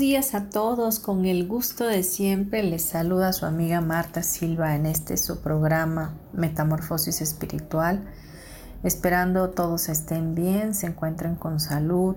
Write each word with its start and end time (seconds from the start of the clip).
Días 0.00 0.34
a 0.34 0.48
todos, 0.48 0.98
con 0.98 1.26
el 1.26 1.46
gusto 1.46 1.84
de 1.84 2.02
siempre 2.02 2.62
les 2.62 2.82
saluda 2.82 3.34
su 3.34 3.44
amiga 3.44 3.82
Marta 3.82 4.22
Silva 4.22 4.74
en 4.74 4.86
este 4.86 5.18
su 5.18 5.42
programa 5.42 6.14
Metamorfosis 6.32 7.20
Espiritual, 7.20 8.02
esperando 8.82 9.50
todos 9.50 9.90
estén 9.90 10.34
bien, 10.34 10.74
se 10.74 10.86
encuentren 10.86 11.34
con 11.34 11.60
salud 11.60 12.16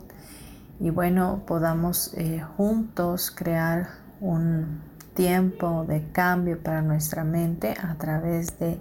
y 0.79 0.91
bueno, 0.91 1.43
podamos 1.45 2.13
eh, 2.13 2.41
juntos 2.55 3.31
crear 3.35 3.89
un 4.21 4.81
tiempo 5.13 5.83
de 5.85 6.09
cambio 6.13 6.63
para 6.63 6.81
nuestra 6.81 7.25
mente 7.25 7.75
a 7.83 7.95
través 7.95 8.57
de 8.59 8.79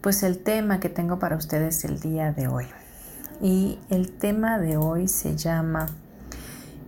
pues 0.00 0.22
el 0.22 0.38
tema 0.38 0.78
que 0.78 0.88
tengo 0.88 1.18
para 1.18 1.34
ustedes 1.34 1.84
el 1.84 1.98
día 1.98 2.30
de 2.30 2.46
hoy. 2.46 2.66
Y 3.42 3.80
el 3.90 4.12
tema 4.12 4.60
de 4.60 4.76
hoy 4.76 5.08
se 5.08 5.36
llama 5.36 5.88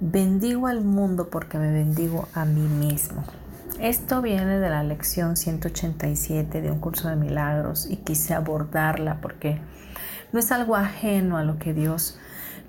Bendigo 0.00 0.68
al 0.68 0.84
mundo 0.84 1.28
porque 1.28 1.58
me 1.58 1.72
bendigo 1.72 2.28
a 2.32 2.44
mí 2.44 2.60
mismo. 2.60 3.24
Esto 3.80 4.22
viene 4.22 4.60
de 4.60 4.70
la 4.70 4.84
lección 4.84 5.36
187 5.36 6.62
de 6.62 6.70
un 6.70 6.78
curso 6.78 7.08
de 7.08 7.16
milagros 7.16 7.88
y 7.90 7.96
quise 7.96 8.34
abordarla 8.34 9.20
porque 9.20 9.60
no 10.32 10.38
es 10.38 10.52
algo 10.52 10.76
ajeno 10.76 11.36
a 11.36 11.42
lo 11.42 11.58
que 11.58 11.74
Dios 11.74 12.16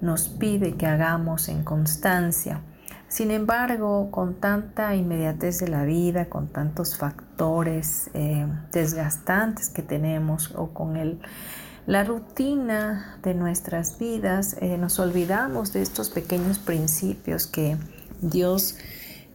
nos 0.02 0.28
pide 0.28 0.74
que 0.74 0.88
hagamos 0.88 1.50
en 1.50 1.64
constancia. 1.64 2.62
Sin 3.08 3.30
embargo, 3.30 4.10
con 4.10 4.40
tanta 4.40 4.96
inmediatez 4.96 5.60
de 5.60 5.68
la 5.68 5.84
vida, 5.84 6.30
con 6.30 6.48
tantos 6.48 6.98
factores 6.98 8.10
eh, 8.16 8.48
desgastantes 8.72 9.70
que 9.70 9.84
tenemos 9.84 10.56
o 10.56 10.74
con 10.74 10.96
el 10.96 11.20
la 11.86 12.04
rutina 12.04 13.18
de 13.24 13.34
nuestras 13.34 13.98
vidas, 13.98 14.56
eh, 14.62 14.78
nos 14.78 15.00
olvidamos 15.00 15.74
de 15.74 15.82
estos 15.82 16.10
pequeños 16.10 16.60
principios 16.60 17.48
que 17.48 17.78
Dios 18.22 18.76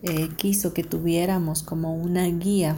eh, 0.03 0.29
quiso 0.37 0.75
que 0.75 0.85
tuviéramos 0.85 1.63
como 1.63 1.95
una 1.95 2.27
guía 2.27 2.77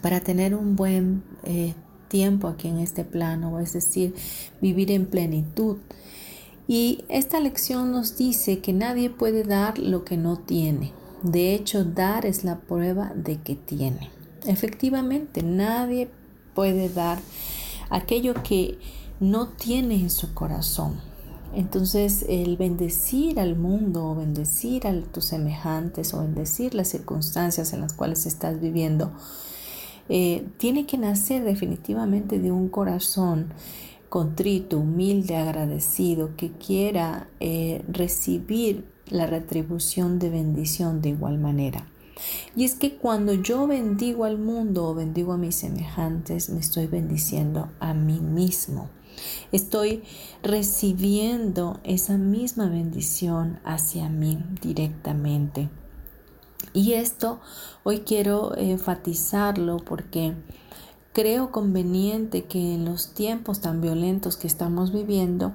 para 0.00 0.20
tener 0.20 0.54
un 0.54 0.76
buen 0.76 1.22
eh, 1.44 1.74
tiempo 2.08 2.48
aquí 2.48 2.68
en 2.68 2.78
este 2.78 3.04
plano, 3.04 3.60
es 3.60 3.72
decir, 3.72 4.14
vivir 4.60 4.90
en 4.90 5.06
plenitud. 5.06 5.78
Y 6.66 7.04
esta 7.08 7.40
lección 7.40 7.92
nos 7.92 8.16
dice 8.16 8.60
que 8.60 8.72
nadie 8.72 9.10
puede 9.10 9.44
dar 9.44 9.78
lo 9.78 10.04
que 10.04 10.16
no 10.16 10.38
tiene. 10.38 10.92
De 11.22 11.54
hecho, 11.54 11.84
dar 11.84 12.24
es 12.24 12.44
la 12.44 12.60
prueba 12.60 13.12
de 13.14 13.40
que 13.40 13.54
tiene. 13.54 14.10
Efectivamente, 14.46 15.42
nadie 15.42 16.10
puede 16.54 16.88
dar 16.88 17.18
aquello 17.94 18.34
que 18.42 18.78
no 19.20 19.48
tiene 19.48 19.94
en 19.94 20.10
su 20.10 20.34
corazón. 20.34 21.00
Entonces 21.54 22.24
el 22.28 22.56
bendecir 22.56 23.38
al 23.38 23.56
mundo 23.56 24.10
o 24.10 24.14
bendecir 24.16 24.88
a 24.88 25.00
tus 25.00 25.26
semejantes 25.26 26.12
o 26.12 26.20
bendecir 26.20 26.74
las 26.74 26.88
circunstancias 26.88 27.72
en 27.72 27.80
las 27.80 27.92
cuales 27.92 28.26
estás 28.26 28.60
viviendo, 28.60 29.12
eh, 30.08 30.46
tiene 30.58 30.84
que 30.86 30.98
nacer 30.98 31.44
definitivamente 31.44 32.40
de 32.40 32.50
un 32.50 32.68
corazón 32.68 33.52
contrito, 34.08 34.78
humilde, 34.78 35.36
agradecido, 35.36 36.36
que 36.36 36.50
quiera 36.50 37.28
eh, 37.40 37.84
recibir 37.88 38.84
la 39.08 39.26
retribución 39.26 40.18
de 40.18 40.30
bendición 40.30 41.00
de 41.00 41.10
igual 41.10 41.38
manera. 41.38 41.86
Y 42.56 42.64
es 42.64 42.76
que 42.76 42.96
cuando 42.96 43.34
yo 43.34 43.66
bendigo 43.66 44.24
al 44.24 44.38
mundo 44.38 44.86
o 44.86 44.94
bendigo 44.94 45.32
a 45.32 45.38
mis 45.38 45.56
semejantes, 45.56 46.48
me 46.50 46.60
estoy 46.60 46.86
bendiciendo 46.86 47.70
a 47.80 47.94
mí 47.94 48.20
mismo. 48.20 48.90
Estoy 49.52 50.02
recibiendo 50.42 51.80
esa 51.84 52.16
misma 52.16 52.68
bendición 52.68 53.60
hacia 53.64 54.08
mí 54.08 54.38
directamente. 54.60 55.70
Y 56.72 56.94
esto 56.94 57.40
hoy 57.84 58.00
quiero 58.00 58.56
enfatizarlo 58.56 59.76
porque 59.76 60.34
creo 61.12 61.52
conveniente 61.52 62.44
que 62.44 62.74
en 62.74 62.84
los 62.84 63.14
tiempos 63.14 63.60
tan 63.60 63.80
violentos 63.80 64.36
que 64.36 64.48
estamos 64.48 64.92
viviendo 64.92 65.54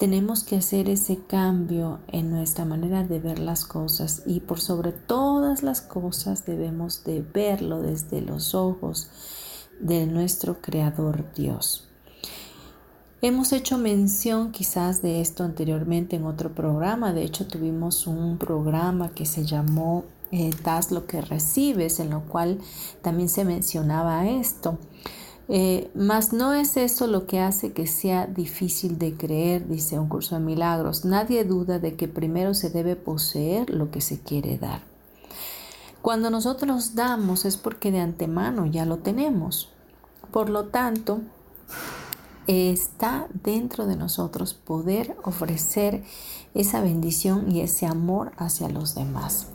tenemos 0.00 0.44
que 0.44 0.56
hacer 0.56 0.88
ese 0.88 1.18
cambio 1.18 2.00
en 2.08 2.30
nuestra 2.30 2.64
manera 2.64 3.04
de 3.04 3.18
ver 3.18 3.38
las 3.38 3.66
cosas 3.66 4.22
y 4.24 4.40
por 4.40 4.58
sobre 4.58 4.92
todas 4.92 5.62
las 5.62 5.82
cosas 5.82 6.46
debemos 6.46 7.04
de 7.04 7.20
verlo 7.20 7.82
desde 7.82 8.22
los 8.22 8.54
ojos 8.54 9.10
de 9.78 10.06
nuestro 10.06 10.62
creador 10.62 11.30
Dios. 11.34 11.86
Hemos 13.20 13.52
hecho 13.52 13.76
mención 13.76 14.52
quizás 14.52 15.02
de 15.02 15.20
esto 15.20 15.44
anteriormente 15.44 16.16
en 16.16 16.24
otro 16.24 16.54
programa, 16.54 17.12
de 17.12 17.24
hecho 17.24 17.46
tuvimos 17.46 18.06
un 18.06 18.38
programa 18.38 19.10
que 19.10 19.26
se 19.26 19.44
llamó 19.44 20.04
eh, 20.32 20.50
Das 20.64 20.92
lo 20.92 21.06
que 21.06 21.20
recibes, 21.20 22.00
en 22.00 22.08
lo 22.08 22.22
cual 22.22 22.58
también 23.02 23.28
se 23.28 23.44
mencionaba 23.44 24.26
esto. 24.26 24.78
Eh, 25.52 25.90
mas 25.96 26.32
no 26.32 26.52
es 26.52 26.76
eso 26.76 27.08
lo 27.08 27.26
que 27.26 27.40
hace 27.40 27.72
que 27.72 27.88
sea 27.88 28.28
difícil 28.28 28.98
de 28.98 29.16
creer, 29.16 29.66
dice 29.66 29.98
un 29.98 30.08
curso 30.08 30.36
de 30.36 30.40
milagros. 30.40 31.04
Nadie 31.04 31.44
duda 31.44 31.80
de 31.80 31.96
que 31.96 32.06
primero 32.06 32.54
se 32.54 32.70
debe 32.70 32.94
poseer 32.94 33.68
lo 33.68 33.90
que 33.90 34.00
se 34.00 34.20
quiere 34.20 34.58
dar. 34.58 34.82
Cuando 36.02 36.30
nosotros 36.30 36.94
damos 36.94 37.44
es 37.44 37.56
porque 37.56 37.90
de 37.90 37.98
antemano 37.98 38.64
ya 38.66 38.86
lo 38.86 38.98
tenemos. 38.98 39.70
Por 40.30 40.50
lo 40.50 40.66
tanto, 40.66 41.20
está 42.46 43.26
dentro 43.42 43.86
de 43.86 43.96
nosotros 43.96 44.54
poder 44.54 45.16
ofrecer 45.24 46.04
esa 46.54 46.80
bendición 46.80 47.50
y 47.50 47.60
ese 47.60 47.86
amor 47.86 48.30
hacia 48.36 48.68
los 48.68 48.94
demás. 48.94 49.48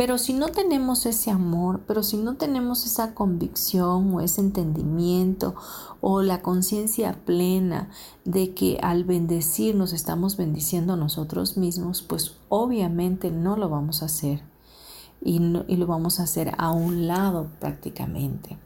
Pero 0.00 0.16
si 0.16 0.32
no 0.32 0.48
tenemos 0.48 1.04
ese 1.04 1.30
amor, 1.30 1.82
pero 1.86 2.02
si 2.02 2.16
no 2.16 2.36
tenemos 2.36 2.86
esa 2.86 3.12
convicción 3.12 4.14
o 4.14 4.22
ese 4.22 4.40
entendimiento 4.40 5.54
o 6.00 6.22
la 6.22 6.40
conciencia 6.40 7.18
plena 7.26 7.90
de 8.24 8.54
que 8.54 8.78
al 8.80 9.04
bendecir 9.04 9.74
nos 9.74 9.92
estamos 9.92 10.38
bendiciendo 10.38 10.94
a 10.94 10.96
nosotros 10.96 11.58
mismos, 11.58 12.00
pues 12.00 12.38
obviamente 12.48 13.30
no 13.30 13.58
lo 13.58 13.68
vamos 13.68 14.00
a 14.00 14.06
hacer 14.06 14.40
y, 15.20 15.36
y 15.68 15.76
lo 15.76 15.86
vamos 15.86 16.18
a 16.18 16.22
hacer 16.22 16.54
a 16.56 16.70
un 16.70 17.06
lado 17.06 17.48
prácticamente. 17.60 18.56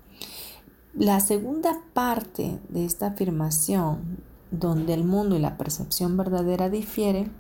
La 0.95 1.19
segunda 1.19 1.81
parte 1.95 2.61
de 2.69 2.85
esta 2.85 3.09
afirmación, 3.09 4.21
donde 4.53 4.95
el 4.95 5.03
mundo 5.03 5.35
y 5.35 5.41
la 5.41 5.57
percepción 5.57 6.17
verdadera 6.17 6.71
difieren, 6.71 7.33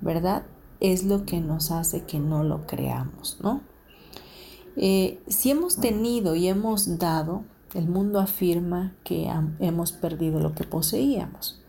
¿verdad? 0.00 0.44
Es 0.92 1.04
lo 1.04 1.24
que 1.24 1.40
nos 1.40 1.70
hace 1.70 2.02
que 2.04 2.18
no 2.18 2.44
lo 2.44 2.66
creamos, 2.66 3.38
¿no? 3.42 3.62
Eh, 4.76 5.22
si 5.26 5.50
hemos 5.50 5.76
tenido 5.76 6.34
y 6.34 6.48
hemos 6.48 6.98
dado, 6.98 7.44
el 7.74 7.88
mundo 7.88 8.20
afirma 8.20 8.94
que 9.04 9.30
hemos 9.58 9.92
perdido 9.92 10.40
lo 10.40 10.54
que 10.54 10.64
poseíamos. 10.64 11.60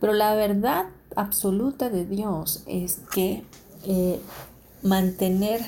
Pero 0.00 0.12
la 0.12 0.34
verdad 0.34 0.86
absoluta 1.16 1.88
de 1.90 2.04
Dios 2.04 2.62
es 2.66 3.00
que 3.12 3.44
eh, 3.84 4.20
mantener, 4.82 5.62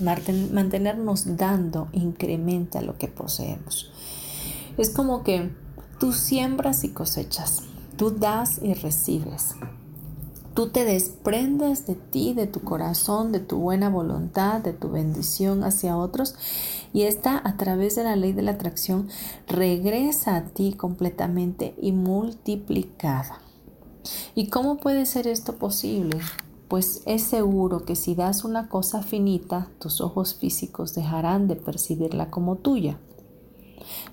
mantenernos 0.00 1.36
dando 1.36 1.88
incrementa 1.92 2.80
lo 2.82 2.96
que 2.98 3.08
poseemos. 3.08 3.90
Es 4.78 4.90
como 4.90 5.22
que 5.24 5.50
tú 5.98 6.12
siembras 6.12 6.84
y 6.84 6.90
cosechas, 6.90 7.62
tú 7.96 8.10
das 8.10 8.60
y 8.62 8.74
recibes. 8.74 9.56
Tú 10.54 10.68
te 10.68 10.84
desprendas 10.84 11.86
de 11.86 11.94
ti, 11.94 12.34
de 12.34 12.46
tu 12.46 12.60
corazón, 12.60 13.32
de 13.32 13.40
tu 13.40 13.58
buena 13.58 13.88
voluntad, 13.88 14.60
de 14.60 14.72
tu 14.72 14.90
bendición 14.90 15.64
hacia 15.64 15.96
otros 15.96 16.34
y 16.92 17.02
esta 17.02 17.40
a 17.42 17.56
través 17.56 17.96
de 17.96 18.04
la 18.04 18.16
ley 18.16 18.32
de 18.32 18.42
la 18.42 18.52
atracción 18.52 19.08
regresa 19.46 20.36
a 20.36 20.44
ti 20.44 20.74
completamente 20.74 21.74
y 21.80 21.92
multiplicada. 21.92 23.40
¿Y 24.34 24.48
cómo 24.48 24.78
puede 24.78 25.06
ser 25.06 25.26
esto 25.26 25.56
posible? 25.56 26.18
Pues 26.68 27.02
es 27.06 27.22
seguro 27.22 27.84
que 27.84 27.96
si 27.96 28.14
das 28.14 28.44
una 28.44 28.68
cosa 28.68 29.02
finita, 29.02 29.68
tus 29.78 30.00
ojos 30.00 30.34
físicos 30.34 30.94
dejarán 30.94 31.46
de 31.46 31.56
percibirla 31.56 32.30
como 32.30 32.56
tuya. 32.56 32.98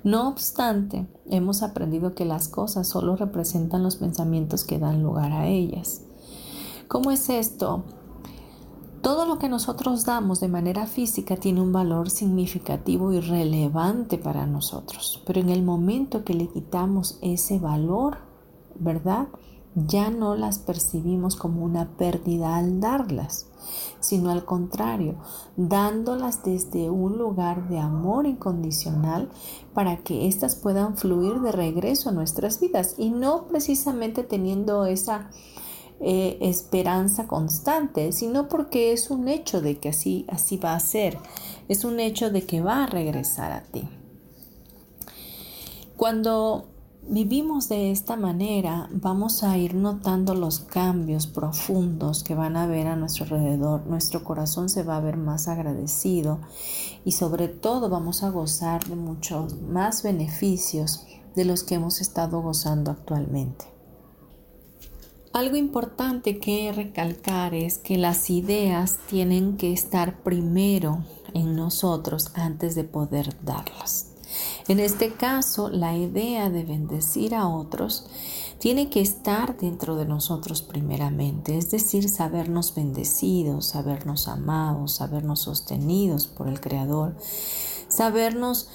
No 0.03 0.27
obstante, 0.27 1.07
hemos 1.29 1.63
aprendido 1.63 2.15
que 2.15 2.25
las 2.25 2.47
cosas 2.47 2.87
solo 2.87 3.15
representan 3.15 3.83
los 3.83 3.95
pensamientos 3.95 4.63
que 4.63 4.79
dan 4.79 5.03
lugar 5.03 5.31
a 5.31 5.47
ellas. 5.47 6.01
¿Cómo 6.89 7.11
es 7.11 7.29
esto? 7.29 7.83
Todo 9.03 9.27
lo 9.27 9.37
que 9.37 9.47
nosotros 9.47 10.05
damos 10.05 10.39
de 10.39 10.47
manera 10.47 10.87
física 10.87 11.35
tiene 11.35 11.61
un 11.61 11.71
valor 11.71 12.09
significativo 12.09 13.13
y 13.13 13.19
relevante 13.19 14.17
para 14.17 14.47
nosotros, 14.47 15.21
pero 15.23 15.39
en 15.39 15.49
el 15.49 15.61
momento 15.61 16.23
que 16.23 16.33
le 16.33 16.47
quitamos 16.47 17.19
ese 17.21 17.59
valor, 17.59 18.17
¿verdad? 18.79 19.27
Ya 19.75 20.09
no 20.09 20.35
las 20.35 20.57
percibimos 20.57 21.35
como 21.35 21.63
una 21.63 21.89
pérdida 21.89 22.57
al 22.57 22.79
darlas, 22.79 23.45
sino 23.99 24.31
al 24.31 24.43
contrario, 24.43 25.17
dándolas 25.57 26.43
desde 26.43 26.89
un 26.89 27.19
lugar 27.19 27.69
de 27.69 27.77
amor 27.77 28.25
incondicional 28.25 29.29
para 29.75 29.97
que 29.97 30.27
éstas 30.27 30.55
puedan 30.55 30.97
fluir 30.97 31.39
de 31.41 31.51
regreso 31.51 32.09
a 32.09 32.13
nuestras 32.13 32.59
vidas 32.59 32.95
y 32.97 33.11
no 33.11 33.45
precisamente 33.45 34.23
teniendo 34.23 34.87
esa 34.87 35.29
eh, 36.01 36.37
esperanza 36.41 37.27
constante, 37.27 38.11
sino 38.11 38.47
porque 38.47 38.93
es 38.93 39.09
un 39.09 39.27
hecho 39.27 39.61
de 39.61 39.79
que 39.79 39.89
así, 39.89 40.25
así 40.29 40.57
va 40.57 40.73
a 40.73 40.79
ser, 40.79 41.17
es 41.67 41.83
un 41.83 41.99
hecho 41.99 42.29
de 42.29 42.45
que 42.45 42.61
va 42.61 42.83
a 42.83 42.87
regresar 42.87 43.51
a 43.51 43.61
ti. 43.63 43.87
Cuando 45.97 46.67
vivimos 47.09 47.67
de 47.67 47.91
esta 47.91 48.15
manera, 48.15 48.87
vamos 48.91 49.43
a 49.43 49.57
ir 49.57 49.73
notando 49.73 50.35
los 50.35 50.59
cambios 50.59 51.27
profundos 51.27 52.23
que 52.23 52.35
van 52.35 52.55
a 52.55 52.67
ver 52.67 52.87
a 52.87 52.95
nuestro 52.95 53.25
alrededor. 53.25 53.85
Nuestro 53.87 54.23
corazón 54.23 54.69
se 54.69 54.83
va 54.83 54.97
a 54.97 55.01
ver 55.01 55.17
más 55.17 55.47
agradecido 55.47 56.39
y 57.03 57.11
sobre 57.11 57.47
todo 57.47 57.89
vamos 57.89 58.23
a 58.23 58.29
gozar 58.29 58.85
de 58.85 58.95
muchos 58.95 59.59
más 59.61 60.03
beneficios 60.03 61.05
de 61.35 61.45
los 61.45 61.63
que 61.63 61.75
hemos 61.75 61.99
estado 61.99 62.41
gozando 62.41 62.91
actualmente. 62.91 63.78
Algo 65.31 65.57
importante 65.57 66.39
que 66.39 66.71
recalcar 66.71 67.53
es 67.53 67.77
que 67.77 67.97
las 67.97 68.31
ideas 68.31 68.97
tienen 69.07 69.57
que 69.57 69.71
estar 69.71 70.23
primero 70.23 71.05
en 71.35 71.55
nosotros 71.55 72.31
antes 72.33 72.73
de 72.73 72.83
poder 72.83 73.37
darlas. 73.43 74.07
En 74.67 74.79
este 74.79 75.13
caso, 75.13 75.69
la 75.69 75.95
idea 75.95 76.49
de 76.49 76.63
bendecir 76.63 77.35
a 77.35 77.47
otros 77.47 78.07
tiene 78.57 78.89
que 78.89 79.01
estar 79.01 79.55
dentro 79.57 79.95
de 79.95 80.05
nosotros 80.05 80.63
primeramente, 80.63 81.57
es 81.57 81.69
decir, 81.69 82.09
sabernos 82.09 82.73
bendecidos, 82.73 83.67
sabernos 83.67 84.27
amados, 84.27 84.95
sabernos 84.95 85.41
sostenidos 85.41 86.25
por 86.25 86.47
el 86.47 86.59
Creador, 86.59 87.15
sabernos 87.87 88.67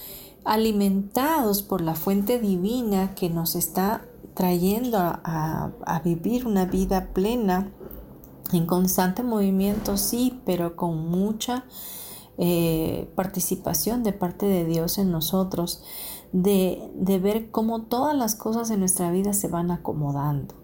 alimentados 0.45 1.63
por 1.63 1.81
la 1.81 1.97
fuente 1.97 2.39
divina 2.39 3.15
que 3.15 3.29
nos 3.29 3.57
está 3.57 4.05
trayendo 4.35 4.99
a, 4.99 6.01
vivir 6.05 6.47
una 6.47 6.67
vida 6.67 7.11
plena, 7.13 7.73
en 8.53 8.67
constante 8.67 9.23
movimiento, 9.23 9.97
sí, 9.97 10.41
pero 10.45 10.77
con 10.77 11.09
mucha 11.09 11.65
eh, 12.37 13.11
participación 13.17 14.03
de 14.03 14.13
parte 14.13 14.47
de 14.47 14.65
Dios 14.65 14.99
en 14.99 15.11
nosotros, 15.11 15.83
de, 16.33 16.91
de 16.95 17.19
ver 17.19 17.51
cómo 17.51 17.83
todas 17.83 18.15
las 18.17 18.35
cosas 18.35 18.71
en 18.71 18.81
nuestra 18.81 19.11
vida 19.11 19.33
se 19.33 19.49
van 19.49 19.71
acomodando. 19.71 20.55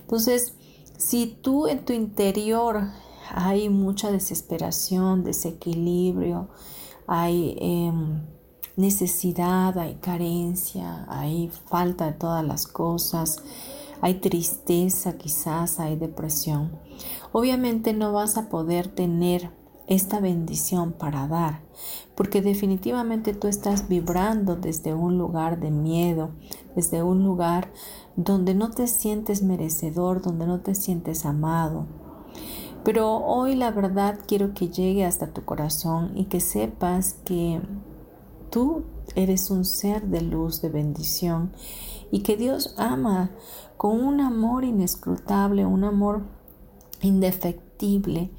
Entonces, 0.00 0.54
si 0.96 1.26
tú 1.26 1.68
en 1.68 1.84
tu 1.84 1.92
interior 1.92 2.90
hay 3.34 3.68
mucha 3.68 4.10
desesperación, 4.10 5.24
desequilibrio, 5.24 6.48
hay 7.06 7.56
em, 7.60 8.26
necesidad, 8.76 9.76
hay 9.78 9.94
carencia, 9.96 11.04
hay 11.08 11.50
falta 11.66 12.06
de 12.06 12.12
todas 12.12 12.44
las 12.44 12.66
cosas, 12.66 13.42
hay 14.00 14.14
tristeza 14.14 15.16
quizás, 15.16 15.78
hay 15.80 15.96
depresión. 15.96 16.72
Obviamente 17.32 17.92
no 17.92 18.12
vas 18.12 18.36
a 18.36 18.48
poder 18.48 18.88
tener 18.88 19.50
esta 19.86 20.20
bendición 20.20 20.92
para 20.92 21.26
dar, 21.28 21.60
porque 22.14 22.40
definitivamente 22.40 23.34
tú 23.34 23.48
estás 23.48 23.88
vibrando 23.88 24.56
desde 24.56 24.94
un 24.94 25.18
lugar 25.18 25.60
de 25.60 25.70
miedo, 25.70 26.30
desde 26.74 27.02
un 27.02 27.24
lugar 27.24 27.70
donde 28.16 28.54
no 28.54 28.70
te 28.70 28.86
sientes 28.86 29.42
merecedor, 29.42 30.22
donde 30.22 30.46
no 30.46 30.60
te 30.60 30.74
sientes 30.74 31.26
amado. 31.26 31.86
Pero 32.84 33.16
hoy 33.16 33.54
la 33.54 33.70
verdad 33.70 34.18
quiero 34.26 34.54
que 34.54 34.68
llegue 34.68 35.04
hasta 35.04 35.28
tu 35.28 35.44
corazón 35.44 36.12
y 36.16 36.24
que 36.24 36.40
sepas 36.40 37.14
que 37.24 37.60
Tú 38.52 38.84
eres 39.14 39.50
un 39.50 39.64
ser 39.64 40.02
de 40.08 40.20
luz, 40.20 40.60
de 40.60 40.68
bendición 40.68 41.52
y 42.10 42.20
que 42.20 42.36
Dios 42.36 42.74
ama 42.76 43.30
con 43.78 43.98
un 43.98 44.20
amor 44.20 44.64
inescrutable, 44.64 45.64
un 45.64 45.84
amor 45.84 46.22
indefectible 47.00 48.30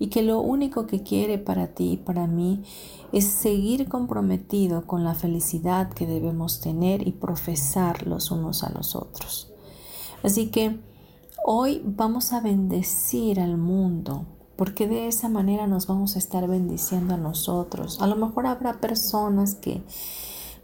y 0.00 0.08
que 0.08 0.22
lo 0.22 0.40
único 0.40 0.88
que 0.88 1.04
quiere 1.04 1.38
para 1.38 1.68
ti 1.68 1.92
y 1.92 1.96
para 1.96 2.26
mí 2.26 2.64
es 3.12 3.26
seguir 3.26 3.88
comprometido 3.88 4.84
con 4.84 5.04
la 5.04 5.14
felicidad 5.14 5.92
que 5.92 6.08
debemos 6.08 6.60
tener 6.60 7.06
y 7.06 7.12
profesar 7.12 8.04
los 8.08 8.32
unos 8.32 8.64
a 8.64 8.70
los 8.72 8.96
otros. 8.96 9.52
Así 10.24 10.50
que 10.50 10.80
hoy 11.46 11.82
vamos 11.84 12.32
a 12.32 12.40
bendecir 12.40 13.38
al 13.38 13.58
mundo 13.58 14.26
porque 14.62 14.86
de 14.86 15.08
esa 15.08 15.28
manera 15.28 15.66
nos 15.66 15.88
vamos 15.88 16.14
a 16.14 16.20
estar 16.20 16.46
bendiciendo 16.46 17.14
a 17.14 17.16
nosotros. 17.16 18.00
A 18.00 18.06
lo 18.06 18.14
mejor 18.14 18.46
habrá 18.46 18.74
personas 18.74 19.56
que 19.56 19.82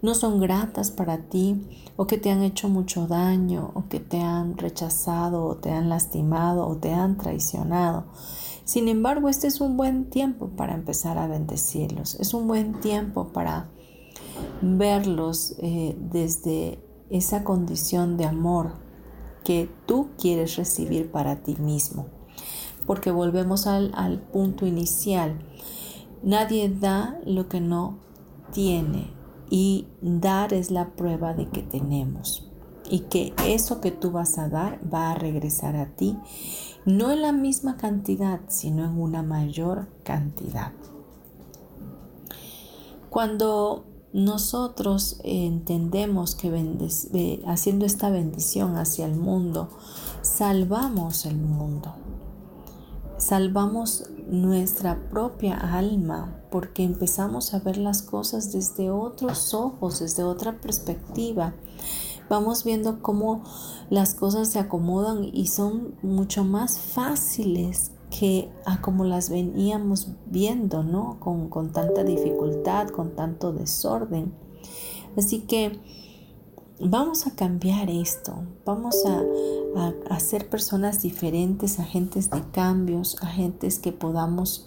no 0.02 0.14
son 0.14 0.38
gratas 0.38 0.92
para 0.92 1.18
ti 1.28 1.66
o 1.96 2.06
que 2.06 2.16
te 2.16 2.30
han 2.30 2.44
hecho 2.44 2.68
mucho 2.68 3.08
daño 3.08 3.72
o 3.74 3.88
que 3.88 3.98
te 3.98 4.20
han 4.20 4.56
rechazado 4.56 5.44
o 5.44 5.56
te 5.56 5.72
han 5.72 5.88
lastimado 5.88 6.68
o 6.68 6.76
te 6.76 6.94
han 6.94 7.18
traicionado. 7.18 8.04
Sin 8.62 8.86
embargo, 8.86 9.28
este 9.28 9.48
es 9.48 9.60
un 9.60 9.76
buen 9.76 10.10
tiempo 10.10 10.50
para 10.50 10.74
empezar 10.74 11.18
a 11.18 11.26
bendecirlos. 11.26 12.14
Es 12.20 12.34
un 12.34 12.46
buen 12.46 12.78
tiempo 12.78 13.32
para 13.32 13.68
verlos 14.62 15.56
eh, 15.58 15.96
desde 15.98 16.78
esa 17.10 17.42
condición 17.42 18.16
de 18.16 18.26
amor 18.26 18.74
que 19.42 19.68
tú 19.86 20.10
quieres 20.16 20.54
recibir 20.54 21.10
para 21.10 21.42
ti 21.42 21.56
mismo 21.56 22.16
porque 22.88 23.10
volvemos 23.10 23.66
al, 23.66 24.18
punto 24.32 24.64
inicial. 24.64 25.38
Nadie 26.22 26.70
da 26.70 27.20
lo 27.26 27.46
que 27.46 27.60
no 27.60 27.98
tiene 28.50 29.12
y 29.50 29.86
dar 30.00 30.54
es 30.54 30.70
la 30.70 30.96
prueba 30.96 31.34
de 31.34 31.50
que 31.50 31.62
tenemos 31.62 32.50
y 32.90 33.00
que 33.00 33.34
eso 33.44 33.82
que 33.82 33.90
tú 33.90 34.10
vas 34.10 34.38
a 34.38 34.48
dar 34.48 34.80
va 34.90 35.10
a 35.10 35.14
regresar 35.14 35.76
a 35.76 35.94
ti, 35.96 36.16
no 36.86 37.10
en 37.10 37.20
la 37.20 37.32
misma 37.32 37.76
cantidad, 37.76 38.40
sino 38.48 38.86
en 38.86 38.98
una 38.98 39.22
mayor 39.22 39.88
cantidad. 40.02 40.72
Cuando 43.10 43.84
nosotros 44.14 45.20
entendemos 45.24 46.34
que 46.34 47.42
haciendo 47.46 47.84
esta 47.84 48.08
bendición 48.08 48.78
hacia 48.78 49.04
el 49.04 49.14
mundo, 49.14 49.68
salvamos 50.22 51.26
el 51.26 51.36
mundo 51.36 51.92
salvamos 53.28 54.08
nuestra 54.26 55.10
propia 55.10 55.54
alma 55.54 56.40
porque 56.50 56.82
empezamos 56.82 57.52
a 57.52 57.58
ver 57.58 57.76
las 57.76 58.00
cosas 58.00 58.52
desde 58.54 58.90
otros 58.90 59.52
ojos, 59.52 60.00
desde 60.00 60.22
otra 60.22 60.62
perspectiva. 60.62 61.52
Vamos 62.30 62.64
viendo 62.64 63.02
cómo 63.02 63.44
las 63.90 64.14
cosas 64.14 64.48
se 64.48 64.58
acomodan 64.58 65.28
y 65.30 65.48
son 65.48 65.94
mucho 66.00 66.42
más 66.42 66.78
fáciles 66.78 67.90
que 68.08 68.50
a 68.64 68.80
como 68.80 69.04
las 69.04 69.28
veníamos 69.28 70.08
viendo, 70.24 70.82
¿no? 70.82 71.20
Con, 71.20 71.50
con 71.50 71.70
tanta 71.70 72.04
dificultad, 72.04 72.88
con 72.88 73.14
tanto 73.14 73.52
desorden. 73.52 74.32
Así 75.18 75.40
que 75.40 75.78
vamos 76.80 77.26
a 77.26 77.34
cambiar 77.34 77.90
esto, 77.90 78.44
vamos 78.64 79.04
a, 79.06 80.20
ser 80.20 80.48
personas 80.48 81.00
diferentes, 81.00 81.78
agentes 81.78 82.28
de 82.30 82.42
cambios, 82.50 83.16
agentes 83.22 83.78
que 83.78 83.92
podamos 83.92 84.66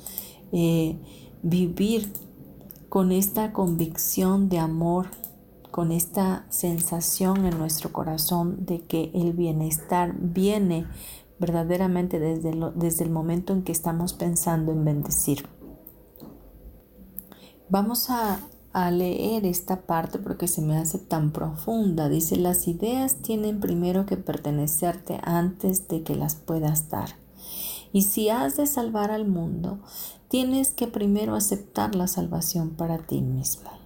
eh, 0.51 0.97
vivir 1.43 2.11
con 2.89 3.11
esta 3.11 3.53
convicción 3.53 4.49
de 4.49 4.59
amor, 4.59 5.07
con 5.69 5.91
esta 5.91 6.45
sensación 6.49 7.45
en 7.45 7.57
nuestro 7.57 7.91
corazón 7.91 8.65
de 8.65 8.81
que 8.81 9.11
el 9.13 9.33
bienestar 9.33 10.15
viene 10.17 10.87
verdaderamente 11.39 12.19
desde, 12.19 12.51
desde 12.75 13.03
el 13.03 13.09
momento 13.09 13.53
en 13.53 13.63
que 13.63 13.71
estamos 13.71 14.13
pensando 14.13 14.71
en 14.71 14.85
bendecir. 14.85 15.47
Vamos 17.69 18.09
a, 18.09 18.39
a 18.73 18.91
leer 18.91 19.45
esta 19.45 19.81
parte 19.81 20.19
porque 20.19 20.47
se 20.47 20.61
me 20.61 20.77
hace 20.77 20.97
tan 20.97 21.31
profunda. 21.31 22.09
Dice, 22.09 22.37
las 22.37 22.67
ideas 22.67 23.15
tienen 23.17 23.59
primero 23.59 24.05
que 24.05 24.17
pertenecerte 24.17 25.19
antes 25.23 25.87
de 25.87 26.03
que 26.03 26.15
las 26.15 26.35
puedas 26.35 26.89
dar. 26.89 27.15
Y 27.93 28.03
si 28.03 28.29
has 28.29 28.55
de 28.57 28.67
salvar 28.67 29.11
al 29.11 29.27
mundo, 29.27 29.79
tienes 30.29 30.71
que 30.71 30.87
primero 30.87 31.35
aceptar 31.35 31.95
la 31.95 32.07
salvación 32.07 32.69
para 32.69 32.99
ti 32.99 33.21
mismo 33.21 33.80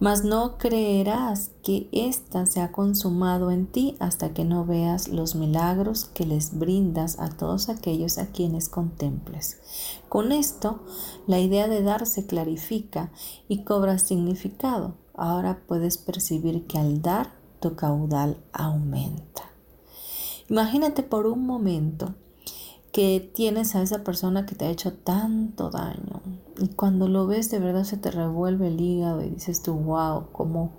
mas 0.00 0.24
no 0.24 0.56
creerás 0.56 1.50
que 1.62 1.88
ésta 1.92 2.46
se 2.46 2.60
ha 2.62 2.72
consumado 2.72 3.50
en 3.50 3.66
ti 3.66 3.96
hasta 4.00 4.32
que 4.32 4.44
no 4.44 4.64
veas 4.64 5.08
los 5.08 5.34
milagros 5.34 6.06
que 6.06 6.24
les 6.24 6.58
brindas 6.58 7.20
a 7.20 7.28
todos 7.28 7.68
aquellos 7.68 8.16
a 8.16 8.28
quienes 8.28 8.70
contemples. 8.70 9.60
Con 10.08 10.32
esto, 10.32 10.80
la 11.26 11.38
idea 11.38 11.68
de 11.68 11.82
dar 11.82 12.06
se 12.06 12.26
clarifica 12.26 13.12
y 13.46 13.62
cobra 13.62 13.98
significado. 13.98 14.94
Ahora 15.14 15.60
puedes 15.68 15.98
percibir 15.98 16.66
que 16.66 16.78
al 16.78 17.02
dar, 17.02 17.38
tu 17.60 17.76
caudal 17.76 18.38
aumenta. 18.52 19.42
Imagínate 20.48 21.02
por 21.02 21.26
un 21.26 21.44
momento 21.44 22.14
que 22.92 23.30
tienes 23.34 23.74
a 23.74 23.82
esa 23.82 24.02
persona 24.02 24.46
que 24.46 24.54
te 24.54 24.64
ha 24.64 24.70
hecho 24.70 24.92
tanto 24.92 25.70
daño. 25.70 26.22
Y 26.58 26.68
cuando 26.68 27.08
lo 27.08 27.26
ves 27.26 27.50
de 27.50 27.58
verdad 27.58 27.84
se 27.84 27.96
te 27.96 28.10
revuelve 28.10 28.68
el 28.68 28.80
hígado 28.80 29.22
y 29.22 29.30
dices 29.30 29.62
tú, 29.62 29.74
wow, 29.74 30.26
cómo 30.32 30.72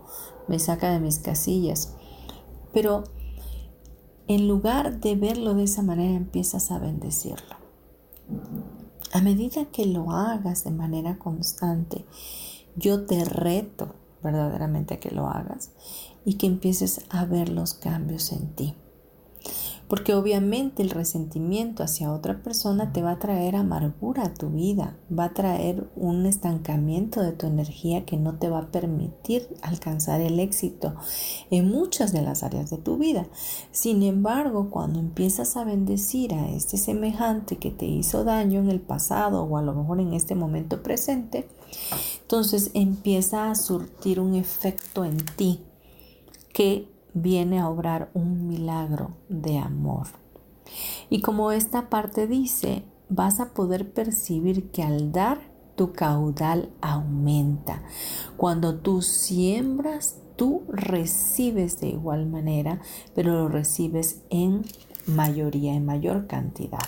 me 0.48 0.60
saca 0.60 0.92
de 0.92 1.00
mis 1.00 1.20
casillas. 1.20 1.96
Pero 2.74 3.04
en 4.28 4.48
lugar 4.48 5.00
de 5.00 5.16
verlo 5.16 5.54
de 5.54 5.64
esa 5.64 5.82
manera 5.82 6.14
empiezas 6.14 6.72
a 6.72 6.80
bendecirlo. 6.80 7.56
A 9.14 9.22
medida 9.22 9.66
que 9.66 9.86
lo 9.86 10.12
hagas 10.12 10.64
de 10.64 10.72
manera 10.72 11.18
constante, 11.18 12.06
yo 12.76 13.06
te 13.06 13.26
reto 13.26 13.96
verdaderamente 14.24 14.94
a 14.94 15.00
que 15.00 15.12
lo 15.12 15.28
hagas 15.28 15.72
y 16.24 16.36
que 16.36 16.48
empieces 16.48 17.06
a 17.10 17.26
ver 17.26 17.50
los 17.50 17.74
cambios 17.74 18.32
en 18.32 18.56
ti. 18.56 18.76
Porque 19.92 20.14
obviamente 20.14 20.82
el 20.84 20.90
resentimiento 20.90 21.84
hacia 21.84 22.14
otra 22.14 22.42
persona 22.42 22.94
te 22.94 23.02
va 23.02 23.12
a 23.12 23.20
traer 23.20 23.58
amargura 23.58 24.24
a 24.24 24.34
tu 24.34 24.48
vida, 24.48 24.96
va 25.12 25.26
a 25.26 25.34
traer 25.34 25.92
un 25.98 26.26
estancamiento 26.26 27.22
de 27.22 27.34
tu 27.34 27.46
energía 27.46 28.06
que 28.06 28.16
no 28.16 28.40
te 28.40 28.48
va 28.48 28.60
a 28.60 28.72
permitir 28.72 29.50
alcanzar 29.62 30.22
el 30.22 30.40
éxito 30.40 30.96
en 31.50 31.68
muchas 31.68 32.14
de 32.14 32.22
las 32.22 32.42
áreas 32.42 32.70
de 32.70 32.78
tu 32.78 32.98
vida. 32.98 33.28
Sin 33.72 34.02
embargo, 34.04 34.70
cuando 34.70 34.98
empiezas 34.98 35.58
a 35.58 35.66
bendecir 35.66 36.36
a 36.36 36.50
este 36.52 36.78
semejante 36.78 37.58
que 37.58 37.72
te 37.72 37.86
hizo 37.86 38.24
daño 38.24 38.62
en 38.62 38.70
el 38.70 38.80
pasado 38.80 39.44
o 39.44 39.58
a 39.58 39.62
lo 39.62 39.74
mejor 39.74 40.00
en 40.00 40.14
este 40.14 40.36
momento 40.36 40.84
presente, 40.84 41.50
entonces 42.22 42.72
empieza 42.76 43.52
a 43.52 43.56
surtir 43.56 44.22
un 44.22 44.36
efecto 44.36 45.04
en 45.04 45.18
ti 45.36 45.66
que 46.54 46.91
viene 47.14 47.60
a 47.60 47.70
obrar 47.70 48.10
un 48.14 48.48
milagro 48.48 49.12
de 49.30 49.58
amor. 49.58 50.08
Y 51.10 51.22
como 51.22 51.52
esta 51.52 51.90
parte 51.90 52.28
dice, 52.28 52.84
vas 53.10 53.40
a 53.40 53.54
poder 53.54 53.92
percibir 53.94 54.72
que 54.72 54.84
al 54.84 55.12
dar 55.12 55.52
tu 55.76 55.94
caudal 55.94 56.70
aumenta. 56.82 57.82
Cuando 58.38 58.76
tú 58.76 59.02
siembras, 59.02 60.18
tú 60.36 60.64
recibes 60.70 61.80
de 61.80 61.90
igual 61.90 62.28
manera, 62.28 62.82
pero 63.14 63.34
lo 63.34 63.48
recibes 63.48 64.22
en 64.30 64.64
mayoría, 65.06 65.74
en 65.74 65.86
mayor 65.86 66.28
cantidad. 66.28 66.80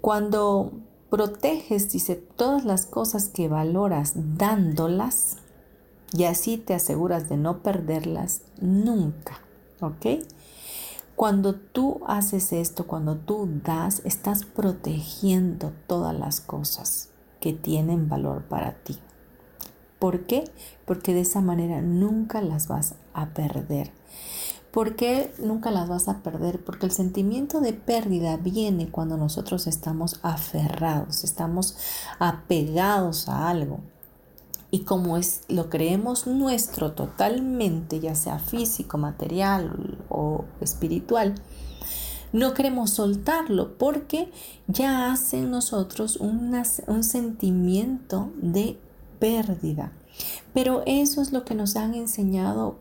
Cuando 0.00 0.72
proteges, 1.10 1.92
dice, 1.92 2.16
todas 2.16 2.64
las 2.64 2.86
cosas 2.86 3.28
que 3.28 3.48
valoras 3.48 4.12
dándolas, 4.14 5.36
y 6.14 6.24
así 6.24 6.58
te 6.58 6.74
aseguras 6.74 7.28
de 7.28 7.36
no 7.36 7.62
perderlas 7.62 8.42
nunca, 8.60 9.40
¿ok? 9.80 10.24
Cuando 11.16 11.54
tú 11.54 12.00
haces 12.06 12.52
esto, 12.52 12.86
cuando 12.86 13.16
tú 13.16 13.48
das, 13.64 14.02
estás 14.04 14.44
protegiendo 14.44 15.72
todas 15.86 16.18
las 16.18 16.40
cosas 16.40 17.10
que 17.40 17.52
tienen 17.52 18.08
valor 18.08 18.44
para 18.44 18.72
ti. 18.72 18.98
¿Por 19.98 20.26
qué? 20.26 20.44
Porque 20.84 21.14
de 21.14 21.20
esa 21.20 21.40
manera 21.40 21.80
nunca 21.80 22.40
las 22.40 22.66
vas 22.66 22.94
a 23.14 23.34
perder. 23.34 23.92
¿Por 24.72 24.96
qué 24.96 25.32
nunca 25.38 25.70
las 25.70 25.88
vas 25.88 26.08
a 26.08 26.22
perder? 26.22 26.64
Porque 26.64 26.86
el 26.86 26.92
sentimiento 26.92 27.60
de 27.60 27.74
pérdida 27.74 28.38
viene 28.38 28.90
cuando 28.90 29.18
nosotros 29.18 29.66
estamos 29.66 30.18
aferrados, 30.22 31.24
estamos 31.24 31.76
apegados 32.18 33.28
a 33.28 33.50
algo. 33.50 33.80
Y 34.74 34.80
como 34.80 35.18
es, 35.18 35.42
lo 35.48 35.68
creemos 35.68 36.26
nuestro 36.26 36.92
totalmente, 36.92 38.00
ya 38.00 38.14
sea 38.14 38.38
físico, 38.38 38.96
material 38.96 39.98
o 40.08 40.46
espiritual, 40.62 41.34
no 42.32 42.54
queremos 42.54 42.88
soltarlo 42.90 43.76
porque 43.76 44.32
ya 44.66 45.12
hace 45.12 45.40
en 45.40 45.50
nosotros 45.50 46.16
un 46.16 47.04
sentimiento 47.04 48.32
de 48.40 48.78
pérdida. 49.18 49.92
Pero 50.54 50.82
eso 50.86 51.20
es 51.20 51.32
lo 51.32 51.44
que 51.44 51.54
nos 51.54 51.76
han 51.76 51.92
enseñado 51.92 52.78